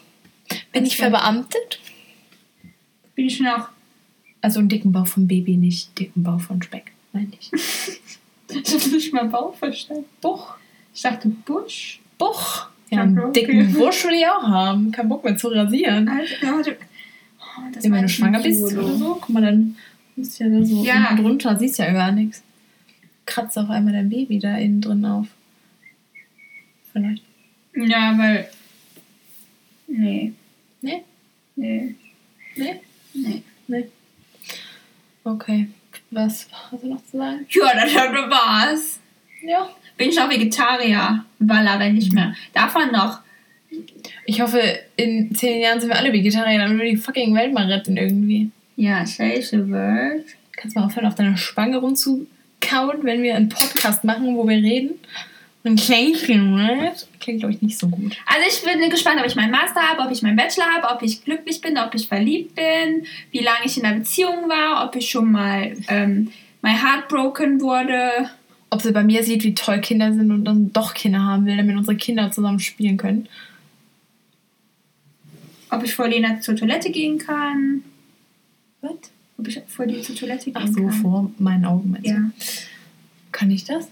Bin 0.73 0.85
ich 0.85 0.97
verbeamtet? 0.97 1.81
Bin 3.15 3.27
ich 3.27 3.41
noch. 3.41 3.69
Also 4.41 4.59
einen 4.61 4.69
dicken 4.69 4.93
Bauch 4.93 5.07
vom 5.07 5.27
Baby, 5.29 5.57
nicht 5.57 5.99
dicken 5.99 6.23
Bauch 6.23 6.41
von 6.41 6.63
Speck, 6.63 6.93
meine 7.13 7.31
ich. 7.39 7.51
Ich 8.53 8.75
habe 8.75 8.89
nicht 8.91 9.13
mal 9.13 9.27
Bauch 9.29 9.55
verstanden. 9.55 10.07
Bauch. 10.21 10.55
Ich 10.93 11.03
dachte 11.03 11.29
Busch. 11.29 12.01
Bauch. 12.19 12.67
Ja, 12.91 13.03
einen 13.03 13.17
okay. 13.21 13.47
dicken 13.47 13.73
Busch 13.75 14.05
will 14.05 14.15
ich 14.15 14.27
auch 14.27 14.43
haben. 14.43 14.91
Kein 14.91 15.09
Bock 15.09 15.23
mehr 15.23 15.37
zu 15.37 15.47
rasieren. 15.49 16.09
Alter, 16.09 16.45
ja, 16.45 16.53
warte. 16.57 16.77
Oh, 17.39 17.71
das 17.73 17.85
Wenn 17.85 18.03
du 18.03 18.09
schwanger 18.09 18.41
bist 18.43 18.65
oder 18.65 18.93
so, 18.97 19.19
guck 19.21 19.29
mal, 19.29 19.43
dann 19.43 19.77
bist 20.17 20.41
du 20.41 20.45
ja 20.45 20.51
da 20.51 20.65
so 20.65 20.83
Ja. 20.85 21.11
unten 21.11 21.23
drunter, 21.23 21.57
siehst 21.57 21.79
ja 21.79 21.93
gar 21.93 22.11
nichts. 22.11 22.43
Kratzt 23.25 23.57
auf 23.57 23.71
einmal 23.71 23.93
dein 23.93 24.11
Baby 24.11 24.41
da 24.41 24.57
innen 24.59 24.81
drin 24.81 25.05
auf. 25.05 25.29
Vielleicht. 26.93 27.23
Ja, 27.77 28.19
weil. 28.19 28.49
Nee. 29.91 30.33
Nee? 30.81 31.03
Nee. 31.57 31.95
Nee? 32.57 32.81
Nee. 33.13 33.43
Nee. 33.67 33.89
Okay. 35.25 35.69
Was 36.11 36.49
hast 36.51 36.83
du 36.83 36.89
noch 36.89 37.05
zu 37.05 37.19
sagen? 37.19 37.47
Ja, 37.51 37.75
das 37.75 37.95
war's. 38.31 39.01
Ja. 39.43 39.69
Bin 39.97 40.09
ich 40.09 40.17
noch 40.17 40.31
Vegetarier? 40.31 41.25
Walla, 41.41 41.79
wenn 41.79 41.95
nicht 41.95 42.13
mehr. 42.13 42.35
Davon 42.53 42.93
noch. 42.93 43.21
Ich 44.27 44.41
hoffe, 44.41 44.61
in 44.97 45.35
zehn 45.35 45.61
Jahren 45.61 45.81
sind 45.81 45.91
wir 45.91 45.99
alle 45.99 46.13
Vegetarier, 46.13 46.59
dann 46.59 46.79
wir 46.79 46.87
die 46.87 46.97
fucking 46.97 47.35
Welt 47.35 47.53
mal 47.53 47.71
retten 47.71 47.97
irgendwie. 47.97 48.51
Ja, 48.77 49.05
welche 49.19 49.69
Word? 49.69 50.25
Kannst 50.53 50.77
du 50.77 50.81
mal 50.81 50.87
aufhören, 50.87 51.07
auf 51.07 51.15
deiner 51.15 51.37
Spange 51.37 51.79
rumzukauen, 51.79 53.03
wenn 53.03 53.23
wir 53.23 53.37
einen 53.37 53.49
Podcast 53.49 54.05
machen, 54.05 54.37
wo 54.37 54.47
wir 54.49 54.57
reden? 54.57 54.99
Und 55.63 55.79
Kleinchen, 55.79 56.53
what? 56.53 57.07
Klingt, 57.21 57.41
glaube 57.41 57.55
ich, 57.55 57.61
nicht 57.61 57.79
so 57.79 57.89
gut. 57.89 58.17
Also 58.25 58.41
ich 58.49 58.63
bin 58.65 58.89
gespannt, 58.89 59.21
ob 59.21 59.27
ich 59.27 59.37
meinen 59.37 59.51
Master 59.51 59.83
habe, 59.83 60.03
ob 60.03 60.11
ich 60.11 60.23
meinen 60.23 60.37
Bachelor 60.37 60.65
habe, 60.65 60.95
ob 60.95 61.03
ich 61.03 61.23
glücklich 61.23 61.61
bin, 61.61 61.77
ob 61.77 61.95
ich 61.95 62.09
verliebt 62.09 62.55
bin, 62.55 63.05
wie 63.31 63.41
lange 63.41 63.67
ich 63.67 63.77
in 63.77 63.85
einer 63.85 63.99
Beziehung 63.99 64.49
war, 64.49 64.87
ob 64.87 64.97
ich 64.97 65.11
schon 65.11 65.31
mal 65.31 65.77
ähm, 65.89 66.33
my 66.63 66.71
heart 66.71 67.09
broken 67.09 67.61
wurde. 67.61 68.31
Ob 68.71 68.81
sie 68.81 68.93
bei 68.93 69.03
mir 69.03 69.23
sieht, 69.23 69.43
wie 69.45 69.55
toll 69.55 69.81
Kinder 69.81 70.13
sind 70.15 70.31
und 70.31 70.45
dann 70.45 70.73
doch 70.73 70.95
Kinder 70.95 71.23
haben 71.23 71.45
will, 71.45 71.57
damit 71.57 71.77
unsere 71.77 71.97
Kinder 71.97 72.31
zusammen 72.31 72.61
spielen 72.61 72.97
können. 72.97 73.29
Ob 75.71 75.85
ich 75.85 75.95
vor 75.95 76.09
Lena 76.09 76.41
zur 76.41 76.57
Toilette 76.57 76.91
gehen 76.91 77.19
kann. 77.19 77.83
Was? 78.81 78.93
Ob 79.37 79.49
ich 79.49 79.61
vor 79.67 79.87
dir 79.87 80.01
zur 80.03 80.17
Toilette 80.17 80.53
gehen 80.53 80.57
Ach 80.57 80.69
so, 80.69 80.87
kann. 80.87 80.93
vor 80.93 81.31
meinen 81.39 81.65
Augen? 81.65 81.99
Ja. 82.03 82.31
Kann 83.33 83.51
ich 83.51 83.65
das? 83.65 83.89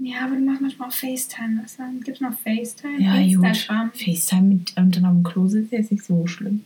Ja, 0.00 0.24
aber 0.26 0.36
du 0.36 0.42
machst 0.42 0.60
manchmal 0.60 0.88
auch 0.88 0.92
FaceTime. 0.92 1.60
Was 1.62 1.76
dann? 1.76 2.00
Gibt 2.00 2.16
es 2.16 2.20
noch 2.20 2.32
FaceTime? 2.38 3.00
Ja, 3.00 3.14
gut. 3.36 3.44
Instagram. 3.46 3.90
FaceTime 3.92 4.42
mit, 4.42 4.76
und 4.76 4.96
dann 4.96 5.04
auf 5.04 5.12
dem 5.12 5.22
Klo 5.24 5.48
sitzen 5.48 5.64
ist 5.64 5.72
jetzt 5.72 5.92
nicht 5.92 6.04
so 6.04 6.26
schlimm. 6.26 6.64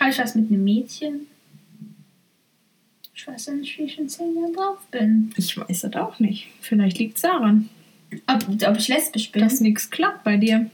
Habe 0.00 0.10
ich 0.10 0.18
was 0.18 0.34
mit 0.34 0.50
einem 0.50 0.64
Mädchen? 0.64 1.26
Ich 3.14 3.26
weiß 3.26 3.46
ja 3.46 3.52
nicht, 3.54 3.78
wie 3.78 3.82
ich 3.82 3.98
in 3.98 4.08
zehn 4.08 4.34
Jahren 4.34 4.54
drauf 4.54 4.78
bin. 4.90 5.30
Ich 5.36 5.56
weiß 5.56 5.82
das 5.82 5.94
auch 5.94 6.18
nicht. 6.20 6.48
Vielleicht 6.60 6.98
liegt 6.98 7.16
es 7.16 7.22
daran, 7.22 7.68
Ob, 8.26 8.46
ob 8.66 8.76
ich 8.78 8.88
lesbisch 8.88 9.30
bin? 9.30 9.42
dass 9.42 9.60
nichts 9.60 9.90
klappt 9.90 10.24
bei 10.24 10.36
dir. 10.38 10.70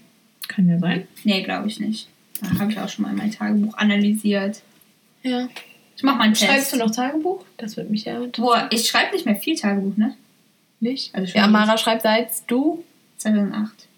Kann 0.48 0.68
ja 0.68 0.78
sein. 0.78 1.08
nee, 1.24 1.42
glaube 1.42 1.66
ich 1.66 1.80
nicht. 1.80 2.08
Da 2.40 2.60
habe 2.60 2.70
ich 2.70 2.78
auch 2.78 2.88
schon 2.88 3.02
mal 3.04 3.14
mein 3.14 3.32
Tagebuch 3.32 3.76
analysiert. 3.76 4.62
Ja. 5.22 5.48
Ich 5.96 6.02
mach 6.04 6.16
mal 6.16 6.24
einen 6.24 6.34
Test. 6.34 6.44
Schreibst 6.46 6.72
du 6.72 6.76
noch 6.76 6.90
Tagebuch? 6.92 7.44
Das 7.56 7.76
würde 7.76 7.90
mich 7.90 8.04
ja 8.04 8.20
Boah, 8.36 8.68
ich 8.70 8.86
schreibe 8.86 9.12
nicht 9.14 9.26
mehr 9.26 9.34
viel 9.36 9.56
Tagebuch, 9.56 9.96
ne? 9.96 10.14
Nicht. 10.80 11.14
Also 11.14 11.36
ja, 11.36 11.44
Amara 11.44 11.78
schreibt 11.78 12.02
seit 12.02 12.30
du. 12.46 12.84
2008. 13.18 13.88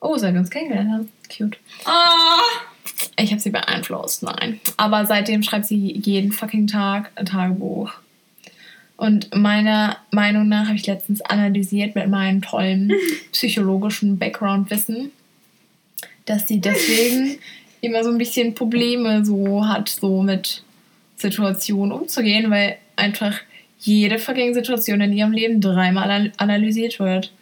Oh, 0.00 0.16
seit 0.16 0.34
wir 0.34 0.40
uns 0.40 0.50
kennengelernt 0.50 0.90
haben. 0.90 1.08
Cute. 1.34 1.58
Oh! 1.86 2.70
Ich 3.18 3.30
habe 3.30 3.40
sie 3.40 3.50
beeinflusst, 3.50 4.22
nein. 4.22 4.60
Aber 4.76 5.06
seitdem 5.06 5.42
schreibt 5.42 5.66
sie 5.66 5.92
jeden 5.92 6.32
fucking 6.32 6.66
Tag 6.66 7.10
ein 7.16 7.26
Tagebuch. 7.26 7.92
Und 8.96 9.34
meiner 9.34 9.96
Meinung 10.10 10.48
nach 10.48 10.66
habe 10.66 10.76
ich 10.76 10.86
letztens 10.86 11.20
analysiert 11.22 11.94
mit 11.94 12.08
meinem 12.08 12.42
tollen 12.42 12.92
psychologischen 13.32 14.18
Background-Wissen, 14.18 15.10
dass 16.26 16.46
sie 16.46 16.60
deswegen 16.60 17.38
immer 17.80 18.04
so 18.04 18.10
ein 18.10 18.18
bisschen 18.18 18.54
Probleme 18.54 19.24
so 19.24 19.66
hat, 19.66 19.88
so 19.88 20.22
mit 20.22 20.62
Situationen 21.16 21.92
umzugehen, 21.92 22.50
weil 22.50 22.78
einfach 22.96 23.40
jede 23.84 24.18
fucking 24.18 24.54
Situation 24.54 25.00
in 25.00 25.12
ihrem 25.12 25.32
Leben 25.32 25.60
dreimal 25.60 26.10
an- 26.10 26.32
analysiert 26.38 26.98
wird. 26.98 27.32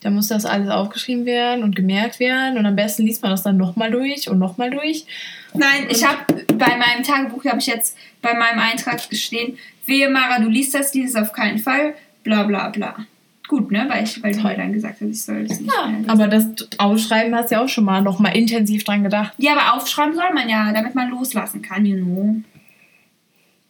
Da 0.00 0.10
muss 0.10 0.28
das 0.28 0.44
alles 0.46 0.68
aufgeschrieben 0.70 1.24
werden 1.26 1.64
und 1.64 1.74
gemerkt 1.74 2.20
werden 2.20 2.56
und 2.56 2.66
am 2.66 2.76
besten 2.76 3.02
liest 3.04 3.20
man 3.22 3.32
das 3.32 3.42
dann 3.42 3.56
nochmal 3.56 3.90
durch 3.90 4.28
und 4.28 4.38
nochmal 4.38 4.70
durch. 4.70 5.04
Nein, 5.54 5.86
ich 5.90 6.06
habe 6.06 6.18
bei 6.54 6.76
meinem 6.76 7.02
Tagebuch, 7.02 7.44
habe 7.46 7.58
ich 7.58 7.66
jetzt 7.66 7.96
bei 8.22 8.32
meinem 8.34 8.60
Eintrag 8.60 9.08
gestehen, 9.10 9.58
wehe 9.86 10.08
Mara, 10.08 10.38
du 10.38 10.48
liest 10.48 10.74
das, 10.74 10.94
liest 10.94 11.16
es 11.16 11.20
auf 11.20 11.32
keinen 11.32 11.58
Fall, 11.58 11.94
bla 12.22 12.44
bla 12.44 12.68
bla. 12.68 12.94
Gut, 13.48 13.72
ne? 13.72 13.86
Weil, 13.88 14.04
ich, 14.04 14.22
weil 14.22 14.32
Toll. 14.32 14.54
dann 14.56 14.74
gesagt 14.74 15.00
hast, 15.00 15.08
ich 15.08 15.22
soll 15.22 15.46
das 15.46 15.58
nicht 15.58 15.72
Ja, 15.72 15.90
aber 16.06 16.28
das 16.28 16.44
Ausschreiben 16.76 17.34
hast 17.34 17.50
du 17.50 17.54
ja 17.54 17.64
auch 17.64 17.68
schon 17.68 17.84
mal 17.84 18.02
nochmal 18.02 18.36
intensiv 18.36 18.84
dran 18.84 19.02
gedacht. 19.02 19.32
Ja, 19.38 19.56
aber 19.56 19.74
aufschreiben 19.74 20.14
soll 20.14 20.32
man 20.34 20.48
ja, 20.50 20.70
damit 20.72 20.94
man 20.94 21.08
loslassen 21.08 21.62
kann, 21.62 21.86
you 21.86 21.96
know. 21.96 22.36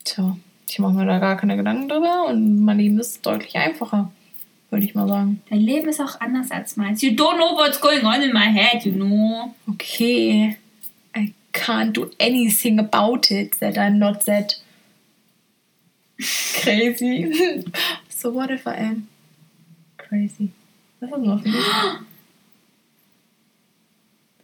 Tja, 0.05 0.37
ich 0.71 0.79
mache 0.79 0.93
mir 0.93 1.07
da 1.07 1.19
gar 1.19 1.37
keine 1.37 1.57
Gedanken 1.57 1.89
drüber 1.89 2.27
und 2.29 2.65
mein 2.65 2.79
Leben 2.79 2.99
ist 2.99 3.25
deutlich 3.25 3.57
einfacher, 3.57 4.11
würde 4.71 4.85
ich 4.85 4.95
mal 4.95 5.09
sagen. 5.09 5.43
Dein 5.49 5.61
Leben 5.61 5.89
ist 5.89 6.01
auch 6.01 6.21
anders 6.21 6.51
als 6.51 6.77
meins. 6.77 7.03
You 7.03 7.11
don't 7.11 7.37
know 7.37 7.57
what's 7.57 7.81
going 7.81 8.05
on 8.05 8.23
in 8.23 8.33
my 8.33 8.47
head, 8.53 8.85
you 8.85 8.93
know. 8.93 9.55
Okay, 9.69 10.57
I 11.17 11.33
can't 11.53 11.93
do 11.93 12.11
anything 12.19 12.79
about 12.79 13.31
it 13.31 13.59
that 13.61 13.77
I'm 13.77 13.99
not 13.99 14.25
that 14.27 14.61
crazy. 16.63 17.65
so 18.09 18.31
what 18.31 18.51
if 18.51 18.67
I 18.67 18.77
am 18.77 19.09
crazy? 19.97 20.51
Was 21.01 21.11
ist 21.11 21.17
das 21.17 21.25
noch? 21.25 21.43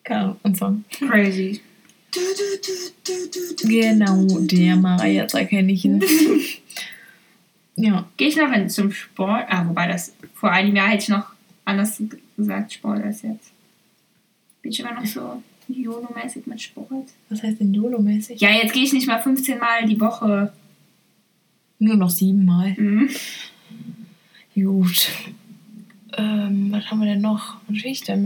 Keine 0.05 0.21
Ahnung, 0.21 0.37
ein 0.43 0.55
Song. 0.55 0.85
Crazy. 0.91 1.61
Genau, 3.63 4.27
der 4.41 4.77
Mara, 4.77 5.07
jetzt 5.07 5.35
erkenne 5.35 5.73
ich 5.73 5.85
ihn. 5.85 6.03
ja. 7.77 8.09
Gehe 8.17 8.29
ich 8.29 8.37
noch 8.37 8.53
in, 8.53 8.69
zum 8.69 8.93
Sport? 8.93 9.47
Ah, 9.49 9.67
wobei 9.67 9.89
das 9.89 10.15
vor 10.35 10.51
einem 10.51 10.77
Jahr 10.77 10.89
hätte 10.89 11.05
ich 11.05 11.09
noch 11.09 11.27
anders 11.65 12.01
gesagt 12.37 12.73
Sport 12.73 13.03
als 13.03 13.23
jetzt. 13.23 13.53
Bin 14.63 14.73
ich 14.73 14.81
immer 14.81 14.95
noch 14.95 15.07
so 15.07 15.43
YOLO-mäßig 15.69 16.47
mit 16.47 16.61
Sport? 16.61 17.09
Was 17.29 17.43
heißt 17.43 17.61
denn 17.61 17.75
YOLO-mäßig? 17.75 18.41
Ja, 18.41 18.51
jetzt 18.51 18.73
gehe 18.73 18.85
ich 18.85 18.93
nicht 18.93 19.07
mal 19.07 19.21
15 19.21 19.59
Mal 19.59 19.87
die 19.87 20.01
Woche. 20.01 20.53
Nur 21.79 21.97
noch 21.97 22.11
siebenmal. 22.11 22.75
Mhm. 22.77 23.11
Gut. 24.55 25.11
Ähm, 26.17 26.71
was 26.71 26.87
haben 26.91 27.01
wir 27.01 27.07
denn 27.07 27.21
noch? 27.21 27.57
Was 27.67 27.83
will 27.83 27.91
ich 27.91 28.03
denn 28.03 28.23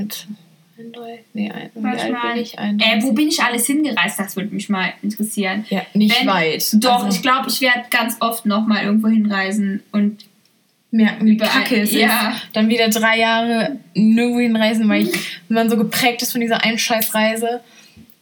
mit? 0.78 0.86
Ein, 0.86 0.92
drei, 0.92 1.24
nee, 1.34 1.50
ein, 1.50 1.70
wie 1.74 1.82
Warte 1.82 2.02
alt 2.04 2.12
mal. 2.12 2.32
bin 2.34 2.42
ich? 2.42 2.58
Ein, 2.58 2.78
Äh, 2.80 3.02
wo 3.02 3.12
bin 3.12 3.28
ich 3.28 3.42
alles 3.42 3.66
hingereist? 3.66 4.18
Das 4.18 4.36
würde 4.36 4.54
mich 4.54 4.68
mal 4.68 4.92
interessieren. 5.02 5.64
Ja, 5.68 5.82
nicht 5.94 6.18
Wenn- 6.20 6.26
weit. 6.28 6.68
Doch, 6.82 7.04
Also, 7.04 7.16
ich 7.16 7.22
glaube, 7.22 7.48
ich 7.48 7.60
werde 7.60 7.84
ganz 7.90 8.16
oft 8.20 8.46
noch 8.46 8.66
mal 8.66 8.82
irgendwo 8.84 9.08
hinreisen 9.08 9.82
und 9.92 10.24
merken, 10.90 11.26
wie 11.26 11.34
überall- 11.34 11.50
kacke 11.50 11.80
es 11.80 11.92
ja. 11.92 12.30
ist. 12.30 12.40
Dann 12.54 12.68
wieder 12.68 12.88
drei 12.88 13.18
Jahre 13.18 13.78
nirgendwo 13.94 14.40
hinreisen, 14.40 14.88
weil 14.88 15.02
ich, 15.02 15.12
wenn 15.48 15.54
man 15.56 15.68
so 15.70 15.76
geprägt 15.76 16.22
ist 16.22 16.32
von 16.32 16.40
dieser 16.40 16.62
einen 16.64 16.78
Scheißreise. 16.78 17.60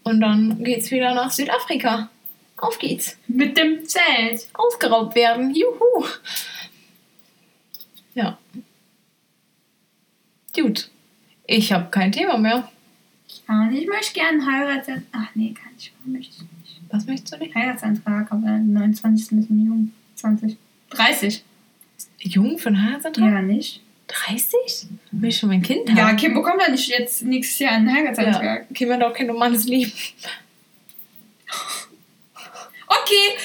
Und 0.03 0.21
dann 0.21 0.63
geht's 0.65 0.91
wieder 0.91 1.15
nach 1.15 1.31
Südafrika. 1.31 2.09
Auf 2.59 2.79
geht's. 2.79 3.19
mit 3.29 3.59
dem 3.59 3.85
Zelt. 3.85 4.49
Ausgeraubt 4.55 5.15
werden. 5.15 5.55
Juhu. 5.55 6.07
Ja. 8.15 8.39
Gut. 10.55 10.89
Ich 11.47 11.73
habe 11.73 11.91
kein 11.91 12.13
Thema 12.13 12.37
mehr. 12.39 12.69
Und 13.49 13.73
ich 13.75 13.87
möchte 13.87 14.15
gerne 14.15 14.45
Heiratsantrag. 14.45 15.05
Ach 15.13 15.29
nee, 15.35 15.53
kann 15.53 15.73
ich 15.79 15.93
möchte 16.05 16.33
ich 16.35 16.41
nicht. 16.41 16.81
Was 16.91 17.07
möchtest 17.07 17.35
du 17.35 17.39
nicht? 17.39 17.55
Heiratsantrag, 17.55 18.31
aber 18.31 18.47
29 18.59 19.25
ist 19.27 19.33
ein 19.33 19.41
bisschen 19.41 19.67
jung. 19.67 19.93
20. 20.17 20.57
30. 20.91 21.45
Jung 22.21 22.59
für 22.59 22.69
einen 22.69 22.83
Heiratsantrag? 22.85 23.25
Ja, 23.33 23.43
nicht? 23.43 23.83
30? 24.09 24.87
Will 25.11 25.29
ich 25.31 25.37
schon 25.39 25.49
mein 25.49 25.63
Kind 25.63 25.89
haben? 25.91 25.97
Ja, 25.97 26.13
Kim 26.15 26.35
bekommt 26.35 26.63
ja 26.65 26.71
nicht 26.71 26.89
jetzt 26.89 27.23
nächstes 27.23 27.59
Jahr 27.59 27.73
einen 27.73 27.89
Ja. 27.89 27.95
Heiratsantrag. 27.97 28.73
Kind 28.75 28.91
wird 28.91 29.03
auch 29.03 29.13
kein 29.13 29.27
normales 29.27 29.65
Leben. 29.67 29.93
Okay. 32.87 33.39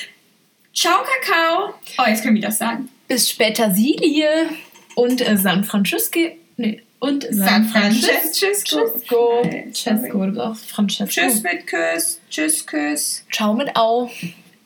Ciao, 0.74 1.00
Kakao. 1.04 1.74
Oh, 1.98 2.04
jetzt 2.08 2.24
können 2.24 2.36
wir 2.36 2.42
das 2.42 2.58
sagen. 2.58 2.90
Bis 3.08 3.30
später 3.30 3.72
Silie 3.72 4.50
und 4.96 5.28
äh, 5.28 5.38
San 5.38 5.64
Francisco. 5.64 6.20
Nee, 6.58 6.82
und 7.02 7.26
San 7.32 7.66
Francisco. 7.66 8.78
Francesco. 8.78 9.42
Nein, 9.44 9.74
Francesco, 9.74 10.26
du 10.28 10.40
auch 10.40 10.56
Francesco. 10.56 11.22
Tschüss 11.22 11.42
mit 11.42 11.66
Küss. 11.66 12.22
Tschüss, 12.30 12.66
Küss. 12.66 13.26
Ciao 13.32 13.54
mit 13.56 13.76
Au. 13.76 14.10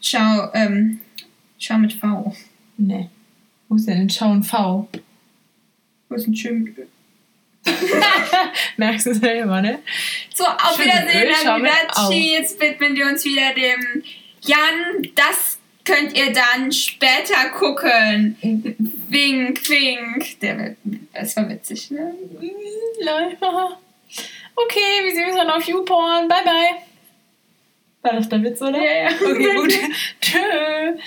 Ciao, 0.02 0.52
ähm, 0.54 1.00
ciao 1.58 1.80
mit 1.80 1.94
V. 1.94 2.36
Nee. 2.78 3.10
Wo 3.70 3.76
ist 3.76 3.88
denn 3.88 4.00
denn 4.00 4.10
Ciao 4.10 4.32
und 4.32 4.44
V? 4.44 4.88
Wo 6.10 6.16
ist 6.16 6.28
ein 6.28 6.36
Schön? 6.36 6.76
Merkst 8.78 9.06
du 9.08 9.14
selber, 9.16 9.62
ne? 9.62 9.80
So, 10.34 10.44
auf 10.44 10.76
Schön, 10.76 10.88
Wiedersehen, 10.88 11.30
mit 11.30 11.48
Au. 11.48 11.52
Arrivederci. 11.52 12.32
Jetzt 12.34 12.60
widmen 12.60 12.96
wir 12.98 13.08
uns 13.08 13.24
wieder 13.24 13.54
dem 13.54 14.04
Jan. 14.42 15.08
Das 15.16 15.55
könnt 15.86 16.18
ihr 16.18 16.34
dann 16.34 16.72
später 16.72 17.50
gucken. 17.58 18.38
Wink, 19.10 19.70
wink. 19.70 20.40
Der 20.42 20.76
das 21.14 21.36
war 21.38 21.50
witzig, 21.50 21.92
ne? 21.92 22.14
Okay, 24.58 25.04
wir 25.04 25.14
sehen 25.14 25.28
uns 25.28 25.36
dann 25.36 25.50
auf 25.50 25.68
YouPorn. 25.68 26.30
Bye, 26.30 26.44
bye. 26.46 26.78
War 28.04 28.14
das 28.14 28.30
der 28.30 28.42
Witz, 28.42 28.62
oder? 28.62 28.82
Ja, 28.82 29.10
ja. 29.10 29.16
Okay, 29.16 29.56
gut. 29.58 29.74
Tschö. 30.22 30.98